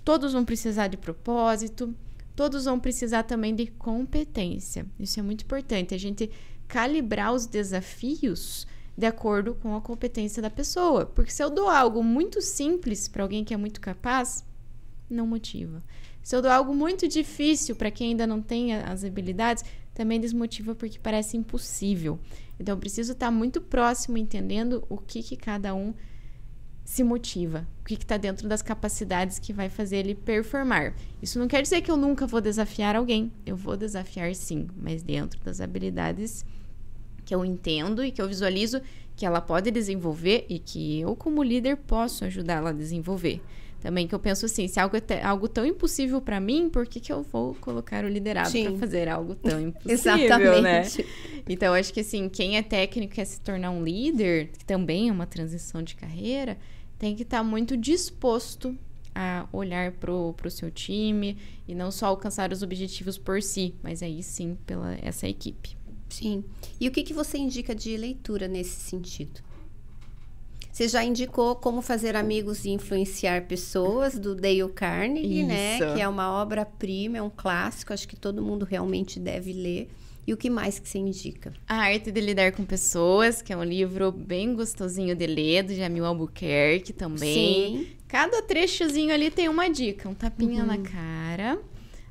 [0.05, 1.93] Todos vão precisar de propósito
[2.35, 4.85] todos vão precisar também de competência.
[4.99, 6.29] Isso é muito importante, a gente
[6.67, 8.67] calibrar os desafios
[8.97, 11.05] de acordo com a competência da pessoa.
[11.05, 14.45] Porque se eu dou algo muito simples para alguém que é muito capaz,
[15.09, 15.83] não motiva.
[16.21, 20.73] Se eu dou algo muito difícil para quem ainda não tem as habilidades, também desmotiva
[20.73, 22.19] porque parece impossível.
[22.59, 25.93] Então, eu preciso estar muito próximo, entendendo o que, que cada um
[26.83, 30.93] se motiva, o que está dentro das capacidades que vai fazer ele performar.
[31.21, 35.01] Isso não quer dizer que eu nunca vou desafiar alguém, eu vou desafiar sim, mas
[35.01, 36.45] dentro das habilidades
[37.25, 38.81] que eu entendo e que eu visualizo
[39.15, 43.41] que ela pode desenvolver e que eu, como líder, posso ajudá-la a desenvolver.
[43.83, 47.01] Também que eu penso assim, se algo é algo tão impossível para mim, por que,
[47.01, 50.23] que eu vou colocar o liderado para fazer algo tão impossível, né?
[50.23, 51.03] Exatamente.
[51.03, 51.43] né?
[51.49, 55.09] Então, acho que assim, quem é técnico e quer se tornar um líder, que também
[55.09, 56.57] é uma transição de carreira,
[56.97, 58.73] tem que estar tá muito disposto
[59.13, 64.01] a olhar pro, pro seu time e não só alcançar os objetivos por si, mas
[64.01, 65.75] aí sim pela essa equipe.
[66.07, 66.41] Sim.
[66.79, 69.41] E o que, que você indica de leitura nesse sentido?
[70.73, 75.75] Você já indicou Como Fazer Amigos e Influenciar Pessoas, do Dale Carnegie, né?
[75.75, 75.85] Isso.
[75.85, 75.93] né?
[75.93, 79.87] Que é uma obra-prima, é um clássico, acho que todo mundo realmente deve ler.
[80.25, 81.53] E o que mais que você indica?
[81.67, 85.75] A Arte de Lidar com Pessoas, que é um livro bem gostosinho de ler, do
[85.75, 87.85] Jamil Albuquerque também.
[87.85, 87.87] Sim.
[88.07, 90.67] Cada trechozinho ali tem uma dica, um tapinha uhum.
[90.67, 91.59] na cara,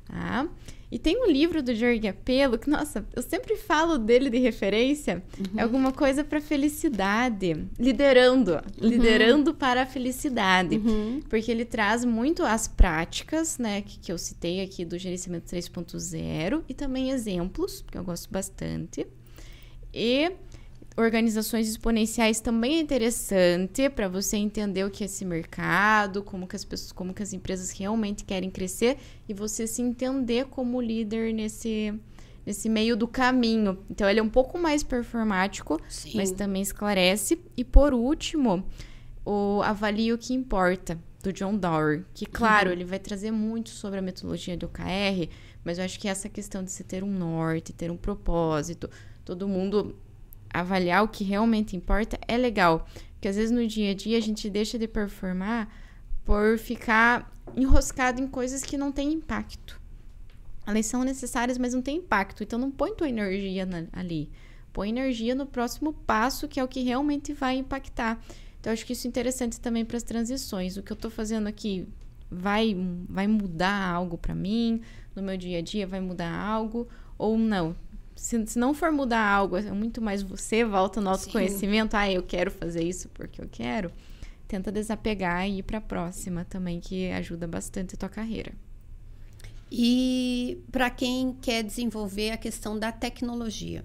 [0.06, 0.48] tá?
[0.92, 5.22] E tem um livro do Jorge Apelo que, nossa, eu sempre falo dele de referência.
[5.38, 5.58] Uhum.
[5.58, 7.66] É alguma coisa para felicidade.
[7.78, 8.52] Liderando.
[8.52, 8.88] Uhum.
[8.90, 10.76] Liderando para a felicidade.
[10.76, 11.22] Uhum.
[11.30, 16.62] Porque ele traz muito as práticas, né, que, que eu citei aqui do gerenciamento 3.0
[16.68, 19.06] e também exemplos, que eu gosto bastante.
[19.94, 20.30] E
[20.96, 26.56] organizações exponenciais também é interessante para você entender o que é esse mercado, como que
[26.56, 31.32] as pessoas, como que as empresas realmente querem crescer e você se entender como líder
[31.32, 31.94] nesse
[32.44, 33.78] nesse meio do caminho.
[33.88, 36.12] Então ele é um pouco mais performático, Sim.
[36.16, 37.40] mas também esclarece.
[37.56, 38.66] E por último,
[39.24, 42.72] o avalie o que importa do John Doerr, que claro, uhum.
[42.72, 45.28] ele vai trazer muito sobre a metodologia do OKR,
[45.64, 48.90] mas eu acho que essa questão de você ter um norte, ter um propósito,
[49.24, 49.94] todo mundo
[50.52, 52.86] avaliar o que realmente importa é legal.
[53.12, 55.68] Porque às vezes no dia a dia a gente deixa de performar
[56.24, 59.80] por ficar enroscado em coisas que não têm impacto.
[60.66, 62.42] Elas são necessárias, mas não têm impacto.
[62.42, 64.30] Então não põe tua energia na, ali.
[64.72, 68.20] Põe energia no próximo passo, que é o que realmente vai impactar.
[68.60, 70.76] Então acho que isso é interessante também para as transições.
[70.76, 71.86] O que eu estou fazendo aqui
[72.30, 72.76] vai,
[73.08, 74.80] vai mudar algo para mim?
[75.14, 76.88] No meu dia a dia vai mudar algo?
[77.18, 77.76] Ou não?
[78.22, 81.32] Se, se não for mudar algo, é muito mais você, volta ao nosso Sim.
[81.32, 81.96] conhecimento.
[81.96, 83.90] Ah, eu quero fazer isso porque eu quero.
[84.46, 88.52] Tenta desapegar e ir para a próxima também, que ajuda bastante a tua carreira.
[89.72, 93.84] E para quem quer desenvolver a questão da tecnologia,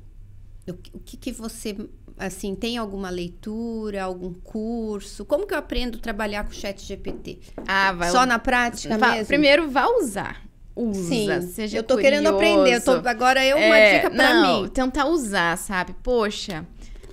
[0.68, 1.76] o, que, que você
[2.16, 5.26] assim tem alguma leitura, algum curso?
[5.26, 7.40] Como que eu aprendo a trabalhar com o Chat GPT?
[7.68, 9.26] Ah, vai só na prática vá, mesmo.
[9.26, 10.47] Primeiro, vá usar
[10.78, 12.16] usa, Sim, seja eu tô curioso.
[12.16, 12.76] querendo aprender.
[12.76, 14.70] Eu tô, agora é uma é, dica pra não, mim.
[14.70, 15.96] Tentar usar, sabe?
[16.04, 16.66] Poxa,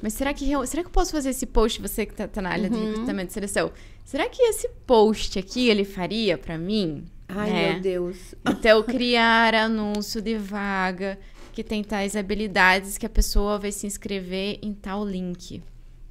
[0.02, 2.50] mas será que, será que eu posso fazer esse post, você que tá, tá na
[2.50, 2.78] área uhum.
[2.78, 3.72] de recrutamento de seleção?
[4.04, 7.06] Será que esse post aqui ele faria para mim?
[7.28, 7.72] Ai, é.
[7.72, 8.34] meu Deus.
[8.46, 11.18] Então, criar anúncio de vaga
[11.54, 15.62] que tem tais habilidades que a pessoa vai se inscrever em tal link.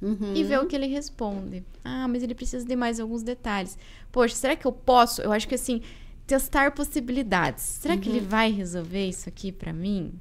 [0.02, 0.34] Uhum.
[0.34, 1.64] E ver o que ele responde.
[1.84, 3.78] Ah, mas ele precisa de mais alguns detalhes.
[4.10, 5.22] Poxa, será que eu posso?
[5.22, 5.80] Eu acho que assim,
[6.26, 7.62] testar possibilidades.
[7.62, 8.00] Será uhum.
[8.00, 8.28] que ele uhum.
[8.28, 10.12] vai resolver isso aqui para mim?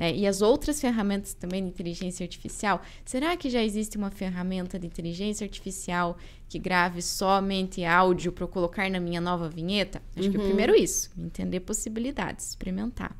[0.00, 0.14] Né?
[0.16, 2.80] E as outras ferramentas também de inteligência artificial.
[3.04, 6.16] Será que já existe uma ferramenta de inteligência artificial
[6.48, 10.00] que grave somente áudio para eu colocar na minha nova vinheta?
[10.16, 10.32] Acho uhum.
[10.32, 13.14] que primeiro isso, entender possibilidades, experimentar.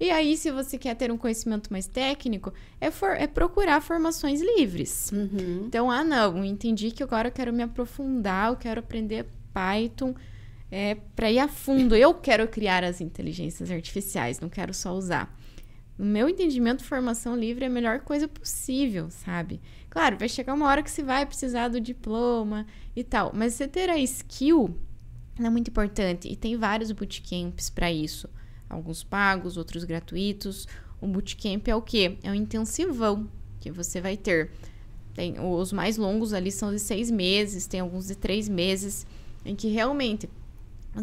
[0.00, 4.40] E aí, se você quer ter um conhecimento mais técnico, é, for, é procurar formações
[4.40, 5.10] livres.
[5.10, 5.64] Uhum.
[5.66, 10.14] Então, ah, não, entendi que agora eu quero me aprofundar, eu quero aprender Python
[10.76, 11.96] é, para ir a fundo.
[11.96, 15.34] Eu quero criar as inteligências artificiais, não quero só usar.
[15.96, 19.58] No meu entendimento, formação livre é a melhor coisa possível, sabe?
[19.88, 23.66] Claro, vai chegar uma hora que você vai precisar do diploma e tal, mas você
[23.66, 24.78] ter a skill
[25.38, 28.28] é muito importante e tem vários bootcamps para isso.
[28.68, 30.68] Alguns pagos, outros gratuitos.
[31.00, 32.18] O bootcamp é o quê?
[32.22, 34.50] É um intensivão que você vai ter.
[35.14, 39.06] Tem, os mais longos ali são de seis meses, tem alguns de três meses,
[39.42, 40.28] em que realmente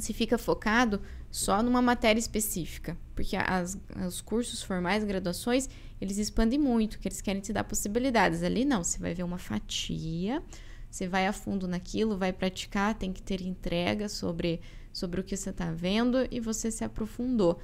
[0.01, 3.77] você fica focado só numa matéria específica, porque as,
[4.07, 8.43] os cursos formais, graduações, eles expandem muito, que eles querem te dar possibilidades.
[8.43, 10.43] Ali não, você vai ver uma fatia,
[10.89, 15.35] você vai a fundo naquilo, vai praticar, tem que ter entrega sobre, sobre o que
[15.35, 17.59] você está vendo e você se aprofundou.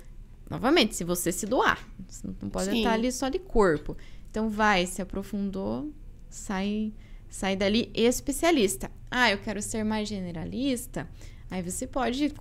[0.50, 2.78] Novamente, se você se doar, você não pode Sim.
[2.78, 3.96] estar ali só de corpo.
[4.32, 5.92] Então vai, se aprofundou,
[6.28, 6.92] sai,
[7.30, 8.90] sai dali especialista.
[9.12, 11.08] Ah, eu quero ser mais generalista.
[11.50, 12.34] Aí você pode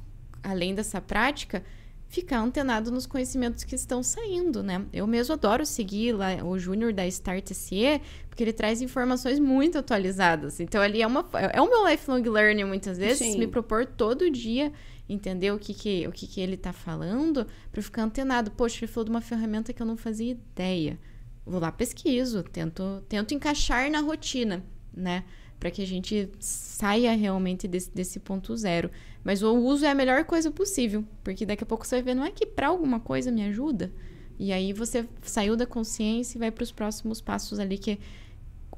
[0.42, 1.62] além dessa prática,
[2.08, 4.86] ficar antenado nos conhecimentos que estão saindo, né?
[4.92, 9.76] Eu mesmo adoro seguir lá o Júnior da Start SE, porque ele traz informações muito
[9.76, 10.58] atualizadas.
[10.58, 13.38] Então, ali é, uma, é o meu lifelong learning, muitas vezes, Sim.
[13.38, 14.72] me propor todo dia
[15.06, 18.50] entender o que, que, o que, que ele está falando, para ficar antenado.
[18.50, 20.98] Poxa, ele falou de uma ferramenta que eu não fazia ideia.
[21.46, 25.24] Vou lá, pesquiso, tento, tento encaixar na rotina, né?
[25.58, 28.90] Para que a gente saia realmente desse, desse ponto zero.
[29.24, 32.14] Mas o uso é a melhor coisa possível, porque daqui a pouco você vai ver,
[32.14, 33.92] não é que para alguma coisa me ajuda?
[34.38, 37.98] E aí você saiu da consciência e vai para os próximos passos ali, que é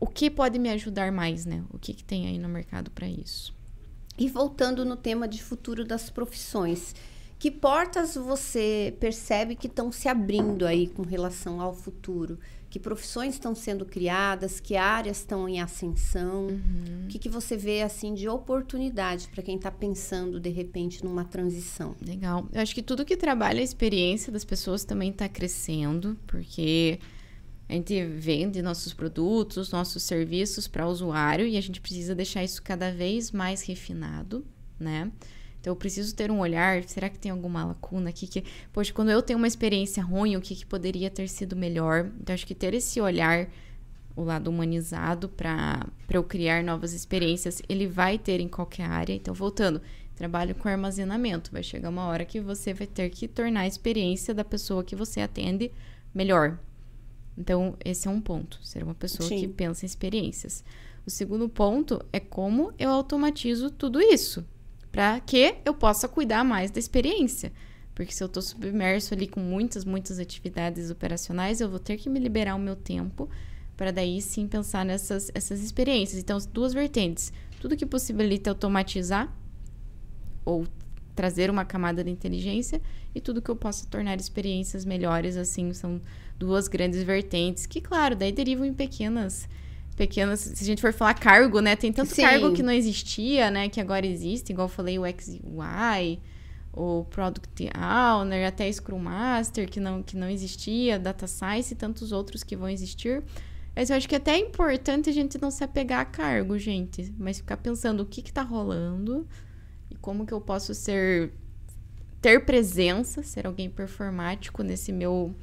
[0.01, 1.63] o que pode me ajudar mais, né?
[1.71, 3.55] O que, que tem aí no mercado para isso.
[4.19, 6.95] E voltando no tema de futuro das profissões,
[7.39, 12.39] que portas você percebe que estão se abrindo aí com relação ao futuro?
[12.71, 17.05] Que profissões estão sendo criadas, que áreas estão em ascensão, uhum.
[17.05, 21.25] o que, que você vê assim de oportunidade para quem está pensando de repente numa
[21.25, 21.97] transição?
[22.01, 22.47] Legal.
[22.53, 27.01] Eu acho que tudo que trabalha a experiência das pessoas também está crescendo, porque
[27.69, 32.45] a gente vende nossos produtos, nossos serviços para o usuário e a gente precisa deixar
[32.45, 34.47] isso cada vez mais refinado,
[34.79, 35.11] né?
[35.61, 36.83] Então, eu preciso ter um olhar.
[36.85, 38.27] Será que tem alguma lacuna aqui?
[38.27, 42.11] Que, poxa, quando eu tenho uma experiência ruim, o que, que poderia ter sido melhor?
[42.19, 43.47] Então, acho que ter esse olhar,
[44.17, 49.13] o lado humanizado, para eu criar novas experiências, ele vai ter em qualquer área.
[49.13, 49.83] Então, voltando,
[50.17, 51.53] trabalho com armazenamento.
[51.53, 54.97] Vai chegar uma hora que você vai ter que tornar a experiência da pessoa que
[54.97, 55.71] você atende
[56.15, 56.59] melhor.
[57.37, 58.59] Então, esse é um ponto.
[58.63, 59.41] Ser uma pessoa Sim.
[59.41, 60.65] que pensa em experiências.
[61.05, 64.43] O segundo ponto é como eu automatizo tudo isso
[64.91, 67.53] para que eu possa cuidar mais da experiência.
[67.95, 72.09] Porque se eu estou submerso ali com muitas, muitas atividades operacionais, eu vou ter que
[72.09, 73.29] me liberar o meu tempo
[73.77, 76.21] para daí sim pensar nessas essas experiências.
[76.21, 77.33] Então, duas vertentes.
[77.61, 79.35] Tudo que possibilita automatizar
[80.45, 80.67] ou
[81.15, 82.81] trazer uma camada de inteligência
[83.15, 86.01] e tudo que eu possa tornar experiências melhores, assim, são
[86.39, 89.49] duas grandes vertentes que, claro, daí derivam em pequenas
[90.01, 90.41] pequenas.
[90.41, 91.77] Se a gente for falar cargo, né?
[91.77, 92.23] Tem tanto Sim.
[92.23, 93.69] cargo que não existia, né?
[93.69, 96.19] Que agora existe, igual eu falei, o XY,
[96.73, 102.13] o Product Owner, até Scrum Master, que não, que não existia, Data Science e tantos
[102.13, 103.23] outros que vão existir.
[103.77, 106.59] Mas eu acho que é até é importante a gente não se apegar a cargo,
[106.59, 107.15] gente.
[107.19, 109.29] Mas ficar pensando o que, que tá rolando
[109.91, 111.31] e como que eu posso ser.
[112.23, 115.35] ter presença, ser alguém performático nesse meu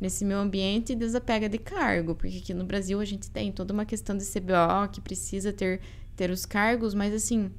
[0.00, 3.84] nesse meu ambiente desapega de cargo, porque aqui no Brasil a gente tem toda uma
[3.84, 5.80] questão de CBO que precisa ter,
[6.16, 7.50] ter os cargos, mas assim,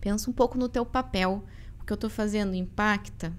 [0.00, 1.44] pensa um pouco no teu papel.
[1.80, 3.32] O que eu estou fazendo impacta?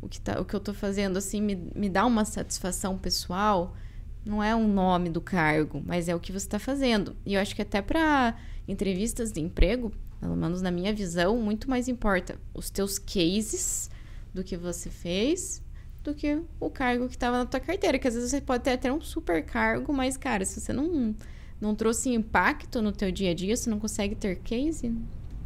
[0.00, 3.76] O que, tá, o que eu estou fazendo, assim, me, me dá uma satisfação pessoal?
[4.24, 7.14] Não é um nome do cargo, mas é o que você está fazendo.
[7.24, 8.36] E eu acho que até para
[8.66, 13.90] entrevistas de emprego, pelo menos na minha visão, muito mais importa os teus cases
[14.34, 15.62] do que você fez
[16.06, 17.98] do que o cargo que estava na tua carteira.
[17.98, 21.14] Que às vezes você pode ter até um super cargo, mas, cara, se você não,
[21.60, 24.94] não trouxe impacto no teu dia a dia, você não consegue ter case,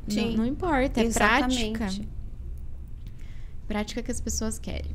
[0.08, 1.00] Sim, não, não importa.
[1.00, 1.78] É exatamente.
[1.78, 2.08] prática.
[3.66, 4.90] Prática que as pessoas querem.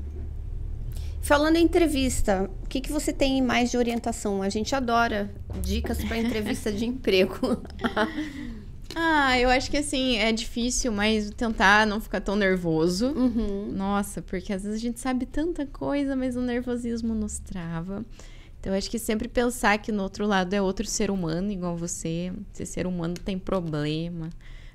[1.21, 4.43] Falando em entrevista, o que, que você tem mais de orientação?
[4.43, 7.63] A gente adora dicas para entrevista de emprego.
[8.95, 13.07] Ah, eu acho que assim, é difícil, mas tentar não ficar tão nervoso.
[13.09, 13.71] Uhum.
[13.73, 18.05] Nossa, porque às vezes a gente sabe tanta coisa, mas o nervosismo nos trava.
[18.59, 21.75] Então, eu acho que sempre pensar que no outro lado é outro ser humano, igual
[21.75, 22.31] você.
[22.53, 24.29] Esse ser humano tem problema.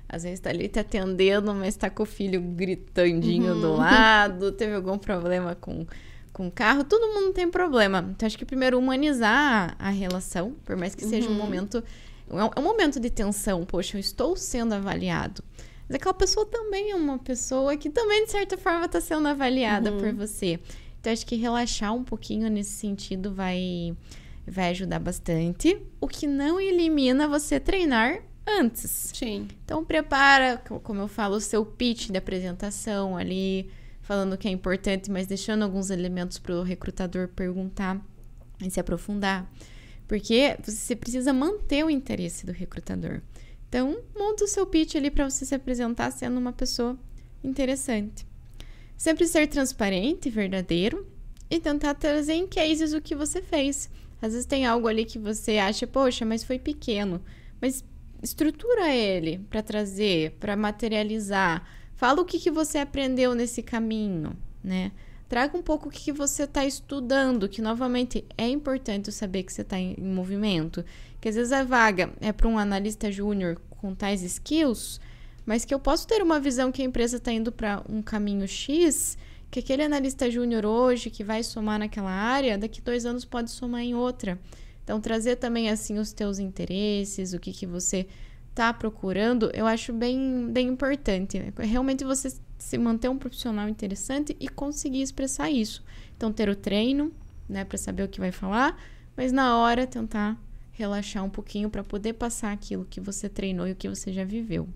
[0.07, 3.59] Às vezes tá ali te atendendo, mas tá com o filho gritandinho Uhum.
[3.61, 5.85] do lado, teve algum problema com,
[6.31, 6.83] com o carro.
[6.83, 8.05] Todo mundo tem problema.
[8.15, 11.37] Então, acho que primeiro humanizar a relação, por mais que seja um Uhum.
[11.39, 11.83] momento.
[12.31, 13.63] É um, é um momento de tensão.
[13.65, 15.43] Poxa, eu estou sendo avaliado.
[15.87, 19.91] Mas aquela pessoa também é uma pessoa que também, de certa forma, está sendo avaliada
[19.91, 19.99] Uhum.
[19.99, 20.59] por você.
[20.99, 23.95] Então, acho que relaxar um pouquinho nesse sentido vai,
[24.47, 25.77] vai ajudar bastante.
[25.99, 29.11] O que não elimina você treinar antes.
[29.13, 29.47] Sim.
[29.65, 33.69] Então, prepara, co- como eu falo, o seu pitch de apresentação ali,
[34.01, 37.99] falando o que é importante, mas deixando alguns elementos para o recrutador perguntar
[38.63, 39.51] e se aprofundar.
[40.07, 43.21] Porque você precisa manter o interesse do recrutador.
[43.69, 46.99] Então, monta o seu pitch ali para você se apresentar sendo uma pessoa
[47.43, 48.27] interessante.
[48.97, 51.07] Sempre ser transparente, verdadeiro
[51.49, 53.89] e tentar trazer em cases o que você fez.
[54.21, 57.21] Às vezes tem algo ali que você acha, poxa, mas foi pequeno.
[57.59, 57.83] Mas
[58.21, 61.65] estrutura ele para trazer, para materializar.
[61.95, 64.91] Fala o que, que você aprendeu nesse caminho, né?
[65.31, 69.61] Traga um pouco o que, você está estudando, que novamente é importante saber que você
[69.61, 70.83] está em, em movimento.
[71.21, 74.99] Que às vezes a vaga é para um analista júnior com tais skills,
[75.45, 78.45] mas que eu posso ter uma visão que a empresa está indo para um caminho
[78.45, 79.17] X,
[79.49, 83.83] que aquele analista júnior hoje que vai somar naquela área, daqui dois anos pode somar
[83.83, 84.37] em outra.
[84.83, 88.05] Então, trazer também assim os teus interesses, o que, que você
[88.49, 91.41] está procurando, eu acho bem, bem importante.
[91.57, 92.27] Realmente você
[92.61, 95.83] se manter um profissional interessante e conseguir expressar isso.
[96.15, 97.11] Então, ter o treino,
[97.49, 98.79] né, para saber o que vai falar,
[99.17, 100.37] mas na hora tentar
[100.71, 104.23] relaxar um pouquinho para poder passar aquilo que você treinou e o que você já
[104.23, 104.69] viveu.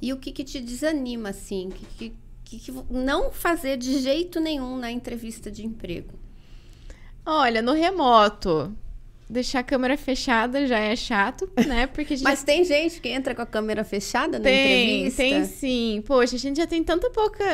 [0.00, 1.68] E o que, que te desanima, assim?
[1.68, 2.12] Que, que,
[2.44, 6.18] que, que não fazer de jeito nenhum na entrevista de emprego?
[7.24, 8.74] Olha, no remoto,
[9.28, 11.86] deixar a câmera fechada já é chato, né?
[11.86, 15.22] Porque a gente Mas tem gente que entra com a câmera fechada na tem, entrevista?
[15.22, 16.02] tem sim.
[16.06, 17.44] Poxa, a gente já tem tanta pouca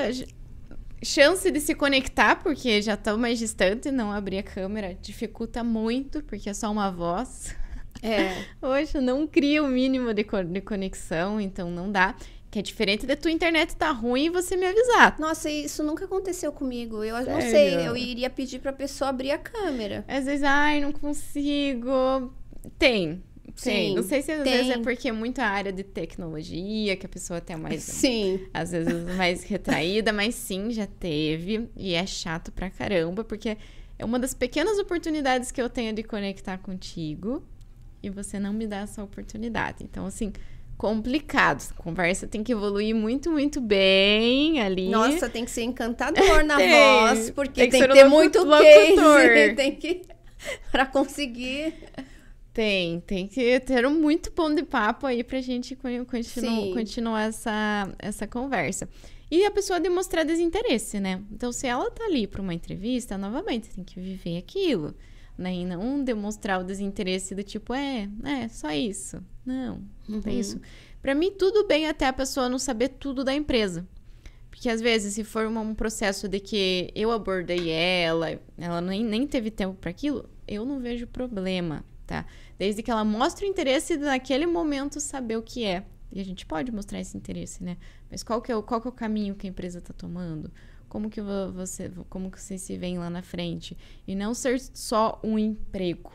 [1.02, 6.22] chance de se conectar, porque já estão mais distante, não abrir a câmera dificulta muito,
[6.24, 7.54] porque é só uma voz.
[8.02, 8.44] É.
[8.60, 12.14] Poxa, não cria o mínimo de, co- de conexão, então não dá.
[12.52, 15.18] Que é diferente de tua internet tá ruim e você me avisar.
[15.18, 17.02] Nossa, isso nunca aconteceu comigo.
[17.02, 17.50] Eu não Sério?
[17.50, 20.04] sei, eu iria pedir pra pessoa abrir a câmera.
[20.06, 22.30] Às vezes, ai, não consigo.
[22.78, 23.22] Tem.
[23.60, 23.88] Tem.
[23.88, 24.52] Sim, não sei se às tem.
[24.52, 28.46] vezes é porque é muita área de tecnologia, que a pessoa tem mais Sim.
[28.52, 31.70] às vezes mais retraída, mas sim, já teve.
[31.74, 33.56] E é chato pra caramba, porque
[33.98, 37.42] é uma das pequenas oportunidades que eu tenho de conectar contigo
[38.02, 39.82] e você não me dá essa oportunidade.
[39.84, 40.32] Então, assim,
[40.82, 41.62] complicado.
[41.70, 44.88] A conversa tem que evoluir muito, muito bem ali.
[44.88, 49.22] Nossa, tem que ser encantador na voz, porque Tem que tem, que ter muito locutor.
[49.30, 49.54] case.
[49.54, 50.02] Tem que.
[50.72, 51.72] Pra conseguir.
[52.52, 57.28] Tem, tem que ter um muito bom de papo aí pra gente con- continu continuar
[57.28, 58.88] essa, essa conversa.
[59.30, 61.22] E a pessoa demonstrar desinteresse, né?
[61.30, 64.94] Então, se ela tá ali pra uma entrevista, novamente, tem que viver aquilo,
[65.36, 65.54] né?
[65.54, 69.22] E não demonstrar o desinteresse do tipo, é, é, só isso.
[69.44, 70.40] Não, não tem Uhum.
[70.40, 70.60] isso.
[71.00, 73.86] Pra mim, tudo bem até a pessoa não saber tudo da empresa.
[74.50, 79.26] Porque às vezes, se for um processo de que eu abordei ela, ela nem, nem
[79.26, 82.24] teve tempo para aquilo, eu não vejo problema, tá?
[82.58, 85.84] Desde que ela mostre o interesse naquele momento saber o que é.
[86.12, 87.78] E a gente pode mostrar esse interesse, né?
[88.10, 90.52] Mas qual que é o, qual que é o caminho que a empresa está tomando?
[90.92, 93.74] Como que vo- você, como que você se vê lá na frente?
[94.06, 96.12] E não ser só um emprego.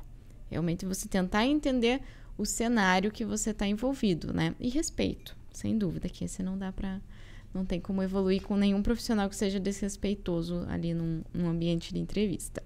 [0.51, 1.99] Realmente você tentar entender
[2.37, 4.53] o cenário que você está envolvido, né?
[4.59, 7.01] E respeito, sem dúvida, que esse não dá para
[7.51, 11.99] não tem como evoluir com nenhum profissional que seja desrespeitoso ali num, num ambiente de
[11.99, 12.61] entrevista.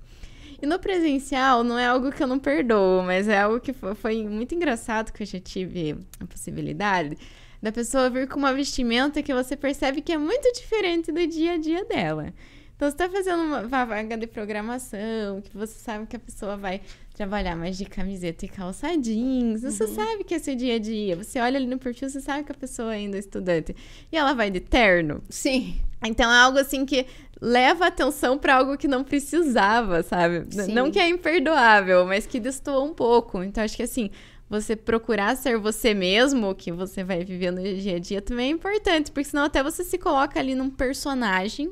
[0.62, 3.96] E no presencial não é algo que eu não perdoo, mas é algo que foi,
[3.96, 7.18] foi muito engraçado que eu já tive a possibilidade
[7.62, 11.54] da pessoa vir com uma vestimenta que você percebe que é muito diferente do dia
[11.54, 12.34] a dia dela.
[12.76, 16.82] Então, você está fazendo uma vaga de programação, que você sabe que a pessoa vai
[17.14, 19.62] trabalhar mais de camiseta e calça jeans.
[19.62, 21.16] Você sabe que é seu dia a dia.
[21.16, 23.76] Você olha ali no perfil, você sabe que a pessoa ainda é estudante.
[24.12, 25.22] E ela vai de terno.
[25.30, 25.80] Sim.
[26.04, 27.06] Então é algo assim que
[27.40, 30.46] leva atenção para algo que não precisava, sabe?
[30.50, 30.74] Sim.
[30.74, 33.44] Não que é imperdoável, mas que destoa um pouco.
[33.44, 34.10] Então acho que assim,
[34.52, 38.48] você procurar ser você mesmo, o que você vai viver no dia a dia, também
[38.48, 41.72] é importante, porque senão até você se coloca ali num personagem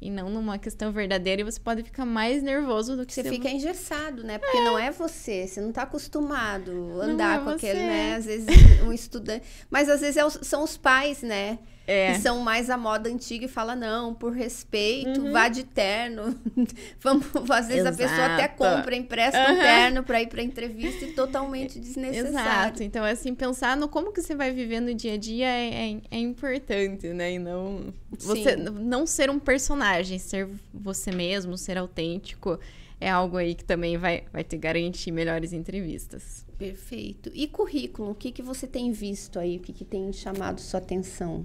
[0.00, 3.30] e não numa questão verdadeira, e você pode ficar mais nervoso do que você você
[3.30, 4.38] fica engessado, né?
[4.38, 4.64] Porque é.
[4.64, 6.70] não é você, você não tá acostumado
[7.02, 7.86] a andar é com aquele, você.
[7.86, 8.14] né?
[8.14, 8.46] Às vezes
[8.86, 11.58] um estudante, mas às vezes é os, são os pais, né?
[11.86, 12.12] É.
[12.12, 15.32] Que são mais a moda antiga e fala, não, por respeito, Uhum.
[15.32, 16.38] vá de terno.
[17.00, 18.56] Vamos, às vezes a pessoa até Exato.
[18.56, 19.58] compra, empresta um Uhum.
[19.60, 22.30] terno para ir para entrevista e totalmente desnecessário.
[22.30, 22.82] Exato.
[22.84, 26.00] Então, assim, pensar no como que você vai viver no dia a dia é, é,
[26.12, 27.32] é importante, né?
[27.32, 28.62] E não você Sim.
[28.80, 32.58] não ser um personagem, ser você mesmo, ser autêntico,
[33.00, 36.46] é algo aí que também vai, vai te garantir melhores entrevistas.
[36.56, 37.32] Perfeito.
[37.34, 39.56] E currículo, o que, que você tem visto aí?
[39.56, 41.44] O que, que tem chamado sua atenção?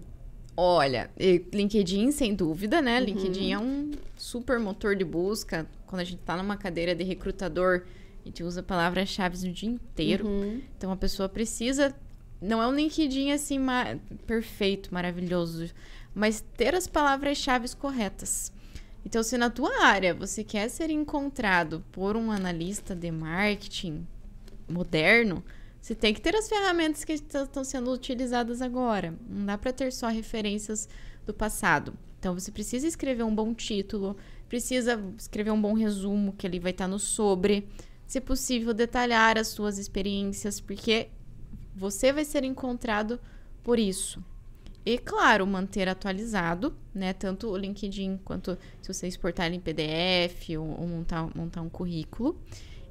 [0.57, 1.09] Olha,
[1.53, 2.99] LinkedIn, sem dúvida, né?
[2.99, 5.67] LinkedIn é um super motor de busca.
[5.85, 7.83] Quando a gente tá numa cadeira de recrutador,
[8.23, 10.25] a gente usa palavras-chave o dia inteiro.
[10.25, 10.61] Uhum.
[10.77, 11.93] Então a pessoa precisa.
[12.41, 15.69] Não é um LinkedIn assim ma- perfeito, maravilhoso,
[16.13, 18.51] mas ter as palavras-chave corretas.
[19.05, 24.05] Então, se na tua área você quer ser encontrado por um analista de marketing
[24.67, 25.43] moderno,
[25.85, 29.13] você tem que ter as ferramentas que estão sendo utilizadas agora.
[29.29, 30.89] Não dá para ter só referências
[31.27, 31.93] do passado.
[32.17, 34.17] Então, você precisa escrever um bom título,
[34.49, 37.69] precisa escrever um bom resumo que ele vai estar no sobre.
[38.07, 41.09] Se possível, detalhar as suas experiências, porque
[41.75, 43.19] você vai ser encontrado
[43.63, 44.25] por isso.
[44.83, 47.13] E, claro, manter atualizado, né?
[47.13, 52.41] Tanto o LinkedIn quanto se você exportar em PDF ou, ou montar, montar um currículo.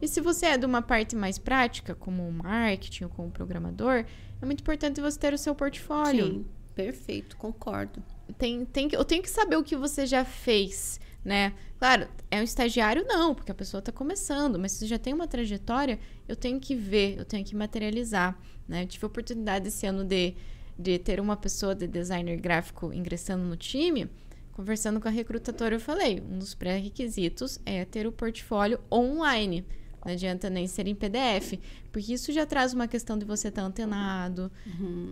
[0.00, 4.04] E se você é de uma parte mais prática, como o marketing ou como programador,
[4.40, 6.26] é muito importante você ter o seu portfólio.
[6.26, 8.02] Sim, perfeito, concordo.
[8.38, 11.54] Tem, tem eu tenho que saber o que você já fez, né?
[11.78, 15.12] Claro, é um estagiário, não, porque a pessoa está começando, mas se você já tem
[15.12, 18.38] uma trajetória, eu tenho que ver, eu tenho que materializar,
[18.68, 18.82] né?
[18.82, 20.34] Eu tive a oportunidade esse ano de,
[20.78, 24.10] de ter uma pessoa de designer gráfico ingressando no time,
[24.52, 29.64] conversando com a recrutadora, eu falei, um dos pré-requisitos é ter o portfólio online.
[30.04, 31.58] Não adianta nem ser em PDF,
[31.90, 34.52] porque isso já traz uma questão de você estar antenado,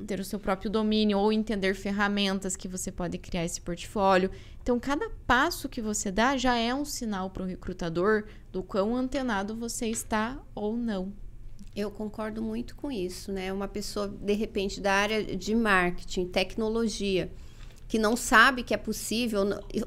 [0.06, 4.30] ter o seu próprio domínio ou entender ferramentas que você pode criar esse portfólio.
[4.62, 8.94] Então, cada passo que você dá já é um sinal para o recrutador do quão
[8.94, 11.12] antenado você está ou não.
[11.74, 13.50] Eu concordo muito com isso, né?
[13.50, 17.32] Uma pessoa, de repente, da área de marketing, tecnologia,
[17.88, 19.40] que não sabe que é possível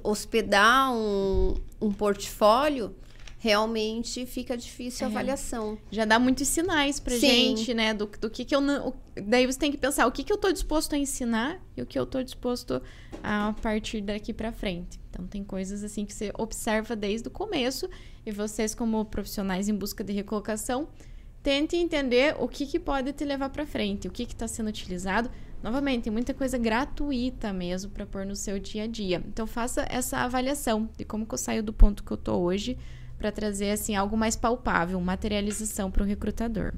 [0.03, 2.95] hospedar um, um portfólio,
[3.37, 5.11] realmente fica difícil a É.
[5.11, 5.77] avaliação.
[5.91, 7.19] Já dá muitos sinais pra Sim.
[7.57, 7.93] gente, né?
[7.93, 8.93] Do, do que, que eu não.
[9.27, 11.85] Daí você tem que pensar o que, que eu tô disposto a ensinar e o
[11.85, 12.81] que eu tô disposto
[13.23, 14.99] a partir daqui pra frente.
[15.09, 17.89] Então tem coisas assim que você observa desde o começo
[18.25, 20.89] e vocês, como profissionais em busca de recolocação,
[21.43, 25.29] tente entender o que, que pode te levar pra frente, o que está sendo utilizado.
[25.63, 29.23] Novamente, tem muita coisa gratuita mesmo para pôr no seu dia a dia.
[29.27, 32.77] Então faça essa avaliação de como que eu saio do ponto que eu tô hoje
[33.17, 36.73] para trazer assim algo mais palpável, materialização para o recrutador.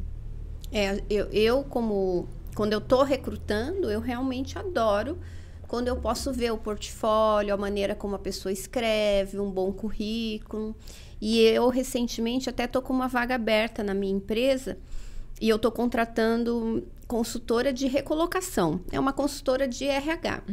[0.71, 5.17] É, eu, eu como quando eu tô recrutando, eu realmente adoro
[5.67, 10.75] quando eu posso ver o portfólio, a maneira como a pessoa escreve, um bom currículo.
[11.19, 14.77] E eu recentemente até tô com uma vaga aberta na minha empresa
[15.41, 18.79] e eu tô contratando consultora de recolocação.
[18.91, 20.43] É uma consultora de RH.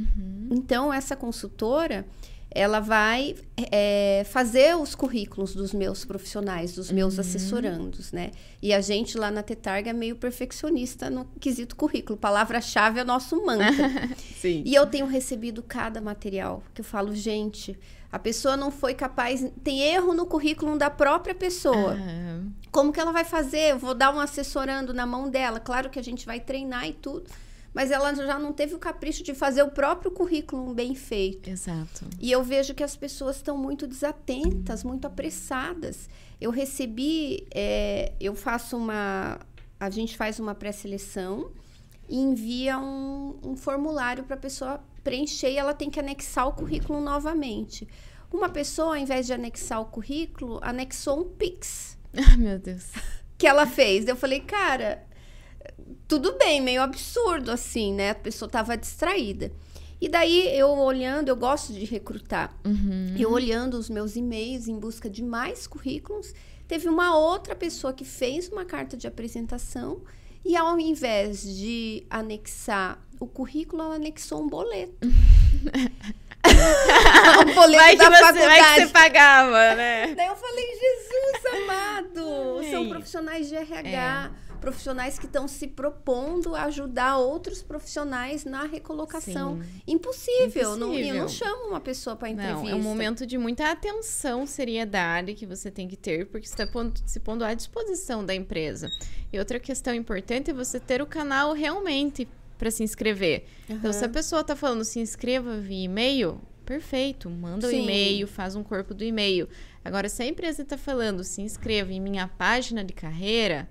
[0.51, 2.07] Então essa consultora
[2.55, 3.35] ela vai
[3.71, 8.31] é, fazer os currículos dos meus profissionais, dos meus assessorandos, né?
[8.63, 12.17] E a gente lá na Tetarga é meio perfeccionista no quesito currículo.
[12.17, 13.91] Palavra-chave é nosso mantra.
[14.41, 14.63] Sim.
[14.65, 17.77] E eu tenho recebido cada material que eu falo, gente,
[18.13, 21.99] a pessoa não foi capaz, tem erro no currículo da própria pessoa.
[21.99, 22.41] Ah,
[22.71, 23.73] Como que ela vai fazer?
[23.73, 25.59] Eu vou dar um assessorando na mão dela.
[25.59, 27.29] Claro que a gente vai treinar e tudo,
[27.75, 31.51] mas ela já não teve o capricho de fazer o próprio currículo bem feito.
[31.51, 32.07] exato.
[32.21, 36.09] E eu vejo que as pessoas estão muito desatentas, muito apressadas.
[36.41, 39.41] Eu recebi, é, eu faço uma,
[39.81, 41.51] a gente faz uma pré-seleção
[42.09, 46.53] e envia um, um formulário para a pessoa preencher e ela tem que anexar o
[46.53, 47.89] currículo novamente.
[48.33, 52.93] Uma pessoa, ao invés de anexar o currículo, anexou um Pix Ah, meu Deus.
[53.37, 54.07] que ela fez.
[54.07, 55.05] Eu falei, cara,
[56.07, 58.11] tudo bem, meio absurdo assim, né?
[58.11, 59.53] A pessoa tava distraída.
[60.01, 62.55] E daí eu olhando, eu gosto de recrutar.
[62.65, 63.15] Uhum.
[63.19, 66.35] Eu olhando os meus e-mails em busca de mais currículos,
[66.69, 70.03] teve uma outra pessoa que fez uma carta de apresentação
[70.45, 74.95] e ao invés de anexar o currículo, ela anexou um boleto.
[77.49, 78.47] um boleto Vai da você, faculdade.
[78.47, 80.15] vai que você pagava, né?
[80.15, 82.89] Daí eu falei, Jesus amado, são Ai.
[82.89, 84.33] profissionais de RH.
[84.65, 89.61] Profissionais que estão se propondo a ajudar outros profissionais na recolocação.
[89.87, 90.47] Impossível.
[90.47, 90.77] Impossível.
[90.77, 92.63] Não, eu não chamo uma pessoa para entrevista.
[92.63, 96.63] Não, é um momento de muita atenção, seriedade que você tem que ter, porque você
[96.63, 96.67] está
[97.05, 98.89] se pondo à disposição da empresa.
[99.31, 103.45] E outra questão importante é você ter o canal realmente para se inscrever.
[103.69, 103.77] Uhum.
[103.77, 108.57] Então, se a pessoa está falando se inscreva via e-mail, perfeito, manda o e-mail, faz
[108.57, 109.47] um corpo do e-mail.
[109.85, 113.69] Agora, se a empresa está falando se inscreva em minha página de carreira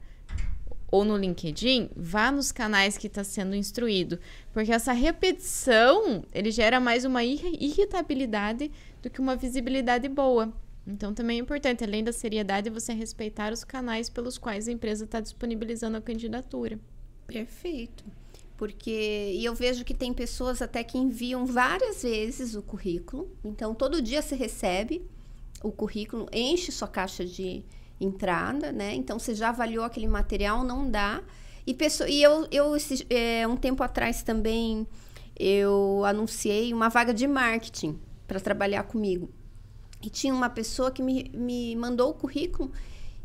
[0.94, 4.20] ou no LinkedIn, vá nos canais que está sendo instruído,
[4.52, 8.72] porque essa repetição ele gera mais uma irritabilidade
[9.02, 10.54] do que uma visibilidade boa.
[10.86, 15.06] Então, também é importante, além da seriedade, você respeitar os canais pelos quais a empresa
[15.06, 16.80] está disponibilizando a candidatura.
[17.26, 18.04] Perfeito
[18.56, 23.30] porque e eu vejo que tem pessoas até que enviam várias vezes o currículo.
[23.44, 25.02] Então todo dia você recebe
[25.64, 27.66] o currículo, enche sua caixa de
[28.04, 28.94] entrada, né?
[28.96, 31.22] Então você já avaliou aquele material, não dá.
[31.66, 34.86] E, pessoa, e eu, eu esse, é, um tempo atrás também
[35.38, 39.30] eu anunciei uma vaga de marketing para trabalhar comigo.
[40.02, 42.72] E tinha uma pessoa que me, me mandou o currículo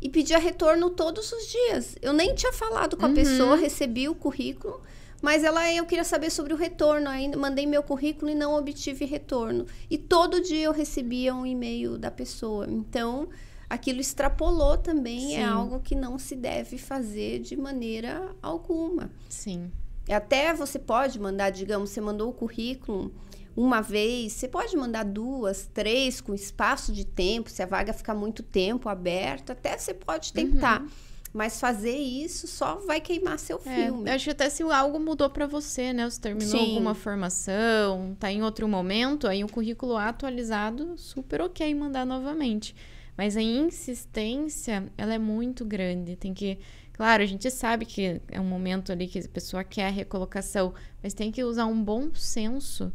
[0.01, 1.95] e pedia retorno todos os dias.
[2.01, 3.15] Eu nem tinha falado com a uhum.
[3.15, 4.81] pessoa, recebi o currículo.
[5.21, 7.09] Mas ela, eu queria saber sobre o retorno.
[7.09, 9.65] Ainda mandei meu currículo e não obtive retorno.
[9.89, 12.65] E todo dia eu recebia um e-mail da pessoa.
[12.69, 13.27] Então,
[13.69, 15.35] aquilo extrapolou também.
[15.35, 15.43] É Sim.
[15.43, 19.11] É algo que não se deve fazer de maneira alguma.
[19.29, 19.71] Sim.
[20.09, 23.13] Até você pode mandar, digamos, você mandou o currículo
[23.55, 28.15] uma vez, você pode mandar duas, três, com espaço de tempo, se a vaga ficar
[28.15, 30.81] muito tempo aberta, até você pode tentar.
[30.81, 30.89] Uhum.
[31.31, 34.09] Mas fazer isso só vai queimar seu é, filme.
[34.09, 36.09] Eu acho que até se algo mudou para você, né?
[36.09, 36.69] Você terminou Sim.
[36.69, 42.75] alguma formação, tá em outro momento, aí um currículo atualizado, super ok mandar novamente.
[43.19, 46.15] Mas a insistência, ela é muito grande.
[46.15, 46.57] Tem que.
[46.93, 50.73] Claro, a gente sabe que é um momento ali que a pessoa quer a recolocação,
[51.03, 52.93] mas tem que usar um bom senso,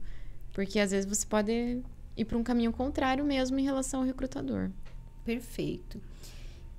[0.50, 1.82] porque às vezes você pode
[2.16, 4.70] ir para um caminho contrário mesmo em relação ao recrutador.
[5.26, 6.00] Perfeito.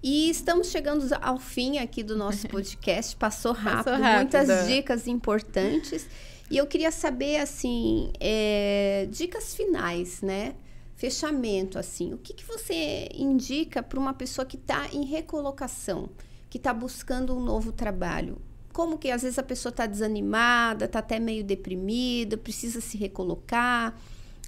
[0.01, 3.15] E estamos chegando ao fim aqui do nosso podcast.
[3.15, 4.37] Passou rápido, Passou rápido.
[4.39, 6.09] muitas dicas importantes.
[6.49, 10.55] E eu queria saber, assim, é, dicas finais, né?
[10.95, 12.13] Fechamento, assim.
[12.13, 16.09] O que, que você indica para uma pessoa que está em recolocação,
[16.49, 18.37] que está buscando um novo trabalho?
[18.71, 23.95] Como que às vezes a pessoa está desanimada, está até meio deprimida, precisa se recolocar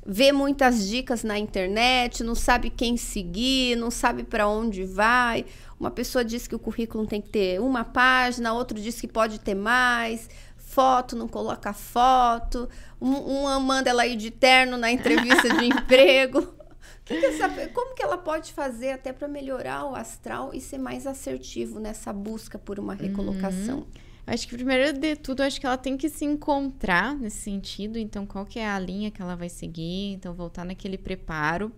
[0.09, 5.45] vê muitas dicas na internet, não sabe quem seguir, não sabe para onde vai.
[5.77, 9.37] Uma pessoa diz que o currículo tem que ter uma página, outro diz que pode
[9.39, 10.29] ter mais.
[10.77, 12.69] Foto, não coloca foto.
[13.01, 16.53] Um, uma manda ela ir de terno na entrevista de emprego.
[17.03, 20.77] Que que essa, como que ela pode fazer até para melhorar o astral e ser
[20.77, 23.79] mais assertivo nessa busca por uma recolocação?
[23.79, 23.87] Uhum.
[24.27, 27.97] Acho que primeiro de tudo, acho que ela tem que se encontrar nesse sentido.
[27.97, 30.13] Então, qual que é a linha que ela vai seguir?
[30.13, 31.71] Então, voltar naquele preparo.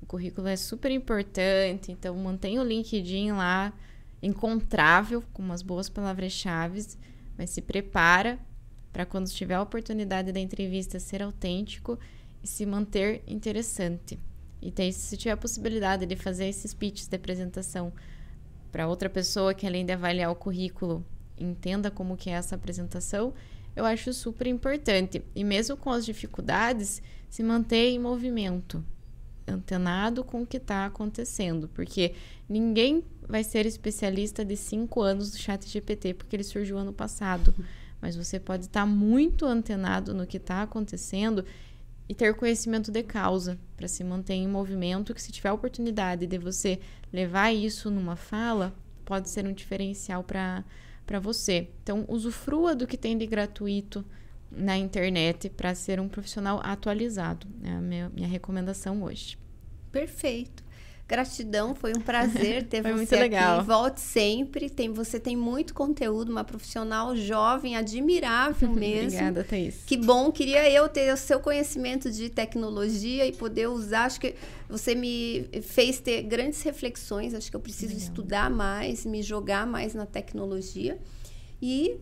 [0.00, 1.90] O currículo é super importante.
[1.90, 3.72] Então, mantenha o LinkedIn lá
[4.22, 6.86] encontrável, com umas boas palavras-chave,
[7.38, 8.38] mas se prepara
[8.92, 11.96] para quando tiver a oportunidade da entrevista ser autêntico
[12.42, 14.18] e se manter interessante.
[14.60, 17.92] E tem, se tiver a possibilidade de fazer esses pitches de apresentação
[18.72, 21.06] para outra pessoa que além de avaliar o currículo
[21.38, 23.32] entenda como que é essa apresentação,
[23.76, 25.22] eu acho super importante.
[25.34, 28.84] E mesmo com as dificuldades, se manter em movimento,
[29.46, 32.14] antenado com o que está acontecendo, porque
[32.48, 37.54] ninguém vai ser especialista de cinco anos do chat GPT, porque ele surgiu ano passado.
[38.00, 41.44] Mas você pode estar tá muito antenado no que está acontecendo
[42.08, 46.26] e ter conhecimento de causa para se manter em movimento, que se tiver a oportunidade
[46.26, 46.80] de você
[47.12, 48.74] levar isso numa fala,
[49.04, 50.64] pode ser um diferencial para
[51.08, 51.70] para você.
[51.82, 54.04] Então, usufrua do que tem de gratuito
[54.52, 57.46] na internet para ser um profissional atualizado.
[57.64, 59.38] É a minha, minha recomendação hoje.
[59.90, 60.62] Perfeito.
[61.08, 63.58] Gratidão, foi um prazer ter foi você muito legal.
[63.58, 63.66] aqui.
[63.66, 64.68] Volte sempre.
[64.68, 69.06] Tem, você tem muito conteúdo, uma profissional jovem, admirável mesmo.
[69.06, 69.84] Obrigada, Thaís.
[69.86, 74.04] Que bom, queria eu ter o seu conhecimento de tecnologia e poder usar.
[74.04, 74.34] Acho que
[74.68, 77.32] você me fez ter grandes reflexões.
[77.32, 78.06] Acho que eu preciso legal.
[78.06, 80.98] estudar mais, me jogar mais na tecnologia.
[81.60, 81.96] E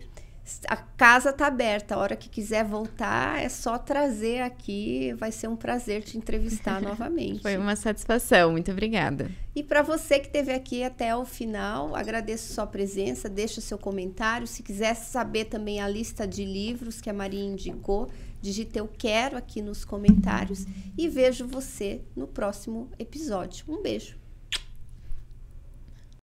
[0.68, 1.94] a casa está aberta.
[1.94, 5.12] A hora que quiser voltar, é só trazer aqui.
[5.14, 7.42] Vai ser um prazer te entrevistar novamente.
[7.42, 8.52] Foi uma satisfação.
[8.52, 9.30] Muito obrigada.
[9.54, 13.28] E para você que esteve aqui até o final, agradeço sua presença.
[13.28, 14.46] Deixa o seu comentário.
[14.46, 18.08] Se quiser saber também a lista de livros que a Maria indicou,
[18.40, 20.64] digite eu quero aqui nos comentários.
[20.96, 23.64] E vejo você no próximo episódio.
[23.68, 24.25] Um beijo.